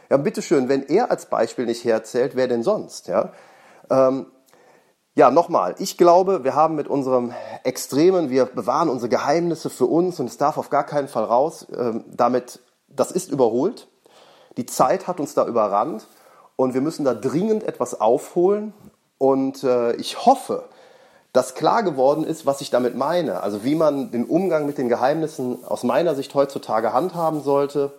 Ja, 0.10 0.18
bitteschön, 0.18 0.70
wenn 0.70 0.84
er 0.88 1.12
als 1.12 1.28
Beispiel 1.28 1.66
nicht 1.66 1.86
herzählt, 1.86 2.36
wer 2.36 2.48
denn 2.48 2.64
sonst? 2.64 3.08
Ja, 3.08 3.32
ähm, 3.92 4.26
ja 5.14 5.30
nochmal, 5.30 5.76
ich 5.78 5.98
glaube, 5.98 6.44
wir 6.44 6.56
haben 6.56 6.76
mit 6.76 6.88
unserem 6.88 7.34
Extremen, 7.64 8.30
wir 8.30 8.46
bewahren 8.46 8.90
unsere 8.90 9.10
Geheimnisse 9.10 9.70
für 9.70 9.86
uns 9.86 10.20
und 10.20 10.26
es 10.28 10.38
darf 10.38 10.58
auf 10.58 10.70
gar 10.70 10.86
keinen 10.86 11.08
Fall 11.08 11.26
raus. 11.26 11.68
Ähm, 11.78 12.06
damit, 12.08 12.60
das 12.88 13.12
ist 13.12 13.30
überholt. 13.30 13.88
Die 14.58 14.66
Zeit 14.66 15.08
hat 15.08 15.20
uns 15.20 15.36
da 15.36 15.46
überrannt 15.46 16.08
und 16.56 16.74
wir 16.74 16.82
müssen 16.82 17.06
da 17.06 17.14
dringend 17.14 17.64
etwas 17.64 18.02
aufholen. 18.02 18.74
Und 19.20 19.64
äh, 19.64 19.94
ich 19.98 20.26
hoffe, 20.26 20.64
dass 21.34 21.54
klar 21.54 21.84
geworden 21.84 22.24
ist, 22.24 22.46
was 22.46 22.62
ich 22.62 22.72
damit 22.72 22.96
meine. 22.96 23.44
Also 23.44 23.64
wie 23.64 23.76
man 23.76 24.10
den 24.12 24.26
Umgang 24.26 24.66
mit 24.66 24.78
den 24.78 24.90
Geheimnissen 24.90 25.64
aus 25.66 25.84
meiner 25.84 26.16
Sicht 26.16 26.34
heutzutage 26.34 26.94
handhaben 26.94 27.42
sollte. 27.44 27.92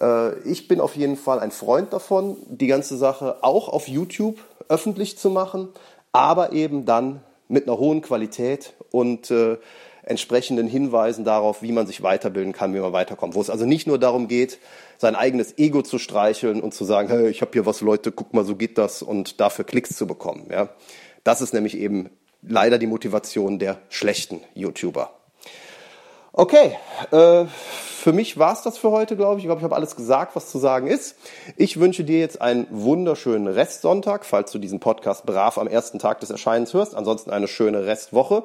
Äh, 0.00 0.38
ich 0.40 0.68
bin 0.68 0.80
auf 0.80 0.96
jeden 0.96 1.16
Fall 1.16 1.40
ein 1.40 1.50
Freund 1.50 1.92
davon, 1.92 2.36
die 2.48 2.66
ganze 2.66 2.96
Sache 2.96 3.38
auch 3.42 3.68
auf 3.68 3.88
YouTube 3.88 4.38
öffentlich 4.68 5.18
zu 5.18 5.30
machen, 5.30 5.68
aber 6.12 6.52
eben 6.52 6.84
dann 6.84 7.22
mit 7.48 7.66
einer 7.66 7.78
hohen 7.78 8.02
Qualität 8.02 8.74
und 8.90 9.30
äh, 9.30 9.56
entsprechenden 10.02 10.68
Hinweisen 10.68 11.24
darauf, 11.24 11.62
wie 11.62 11.72
man 11.72 11.86
sich 11.86 12.02
weiterbilden 12.02 12.52
kann, 12.52 12.74
wie 12.74 12.80
man 12.80 12.92
weiterkommt. 12.92 13.34
Wo 13.34 13.40
es 13.40 13.50
also 13.50 13.66
nicht 13.66 13.86
nur 13.86 13.98
darum 13.98 14.26
geht, 14.28 14.58
sein 14.96 15.14
eigenes 15.14 15.58
Ego 15.58 15.82
zu 15.82 15.98
streicheln 15.98 16.62
und 16.62 16.72
zu 16.72 16.84
sagen, 16.84 17.08
hey, 17.08 17.28
ich 17.28 17.40
habe 17.42 17.52
hier 17.52 17.66
was, 17.66 17.80
Leute, 17.82 18.10
guck 18.10 18.32
mal, 18.32 18.44
so 18.44 18.56
geht 18.56 18.78
das 18.78 19.02
und 19.02 19.40
dafür 19.40 19.64
Klicks 19.64 19.96
zu 19.96 20.06
bekommen. 20.06 20.48
Ja, 20.50 20.70
das 21.24 21.40
ist 21.40 21.52
nämlich 21.52 21.76
eben 21.76 22.10
leider 22.42 22.78
die 22.78 22.86
Motivation 22.86 23.58
der 23.58 23.78
schlechten 23.90 24.40
YouTuber. 24.54 25.10
Okay, 26.32 26.76
äh, 27.10 27.44
für 27.98 28.12
mich 28.12 28.38
war 28.38 28.52
es 28.52 28.62
das 28.62 28.78
für 28.78 28.92
heute, 28.92 29.16
glaube 29.16 29.38
ich. 29.38 29.44
Ich 29.44 29.48
glaube, 29.48 29.58
ich 29.58 29.64
habe 29.64 29.74
alles 29.74 29.96
gesagt, 29.96 30.36
was 30.36 30.50
zu 30.50 30.58
sagen 30.58 30.86
ist. 30.86 31.16
Ich 31.56 31.80
wünsche 31.80 32.04
dir 32.04 32.20
jetzt 32.20 32.40
einen 32.40 32.68
wunderschönen 32.70 33.48
Restsonntag, 33.48 34.24
falls 34.24 34.52
du 34.52 34.58
diesen 34.60 34.78
Podcast 34.78 35.26
brav 35.26 35.58
am 35.58 35.66
ersten 35.66 35.98
Tag 35.98 36.20
des 36.20 36.30
Erscheinens 36.30 36.72
hörst. 36.74 36.94
Ansonsten 36.94 37.30
eine 37.30 37.48
schöne 37.48 37.86
Restwoche. 37.86 38.44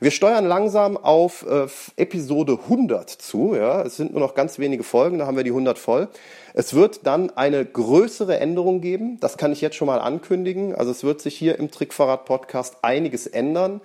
Wir 0.00 0.10
steuern 0.10 0.46
langsam 0.46 0.96
auf 0.96 1.44
äh, 1.46 1.66
Episode 1.96 2.58
100 2.64 3.10
zu. 3.10 3.54
Ja, 3.54 3.82
es 3.82 3.96
sind 3.96 4.12
nur 4.12 4.20
noch 4.20 4.34
ganz 4.34 4.58
wenige 4.58 4.82
Folgen, 4.82 5.18
da 5.18 5.26
haben 5.26 5.36
wir 5.36 5.44
die 5.44 5.50
100 5.50 5.78
voll. 5.78 6.08
Es 6.54 6.72
wird 6.72 7.06
dann 7.06 7.30
eine 7.36 7.64
größere 7.64 8.38
Änderung 8.38 8.80
geben. 8.80 9.18
Das 9.20 9.36
kann 9.36 9.52
ich 9.52 9.60
jetzt 9.60 9.76
schon 9.76 9.86
mal 9.86 9.98
ankündigen. 9.98 10.74
Also 10.74 10.90
es 10.90 11.04
wird 11.04 11.20
sich 11.20 11.36
hier 11.36 11.58
im 11.58 11.70
Trickverrat 11.70 12.24
Podcast 12.24 12.78
einiges 12.82 13.26
ändern. 13.26 13.82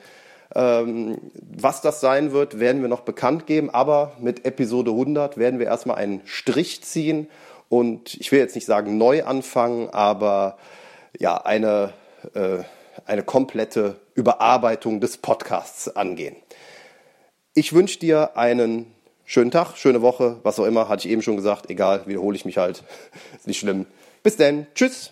Ähm, 0.55 1.19
was 1.33 1.81
das 1.81 2.01
sein 2.01 2.31
wird, 2.31 2.59
werden 2.59 2.81
wir 2.81 2.89
noch 2.89 3.01
bekannt 3.01 3.45
geben, 3.45 3.69
aber 3.69 4.13
mit 4.19 4.45
Episode 4.45 4.91
100 4.91 5.37
werden 5.37 5.59
wir 5.59 5.67
erstmal 5.67 5.97
einen 5.97 6.21
Strich 6.25 6.83
ziehen 6.83 7.27
und 7.69 8.15
ich 8.15 8.31
will 8.31 8.39
jetzt 8.39 8.55
nicht 8.55 8.65
sagen 8.65 8.97
neu 8.97 9.23
anfangen, 9.23 9.89
aber 9.91 10.57
ja, 11.17 11.37
eine, 11.37 11.93
äh, 12.33 12.63
eine 13.05 13.23
komplette 13.23 13.95
Überarbeitung 14.15 14.99
des 15.01 15.17
Podcasts 15.17 15.95
angehen. 15.95 16.35
Ich 17.53 17.73
wünsche 17.73 17.99
dir 17.99 18.35
einen 18.35 18.87
schönen 19.25 19.51
Tag, 19.51 19.77
schöne 19.77 20.01
Woche, 20.01 20.37
was 20.41 20.59
auch 20.59 20.65
immer, 20.65 20.89
hatte 20.89 21.07
ich 21.07 21.11
eben 21.11 21.21
schon 21.21 21.35
gesagt, 21.35 21.69
egal, 21.69 22.07
wiederhole 22.07 22.35
ich 22.35 22.45
mich 22.45 22.57
halt, 22.57 22.83
ist 23.37 23.47
nicht 23.47 23.59
schlimm. 23.59 23.85
Bis 24.23 24.35
dann, 24.35 24.65
tschüss. 24.73 25.11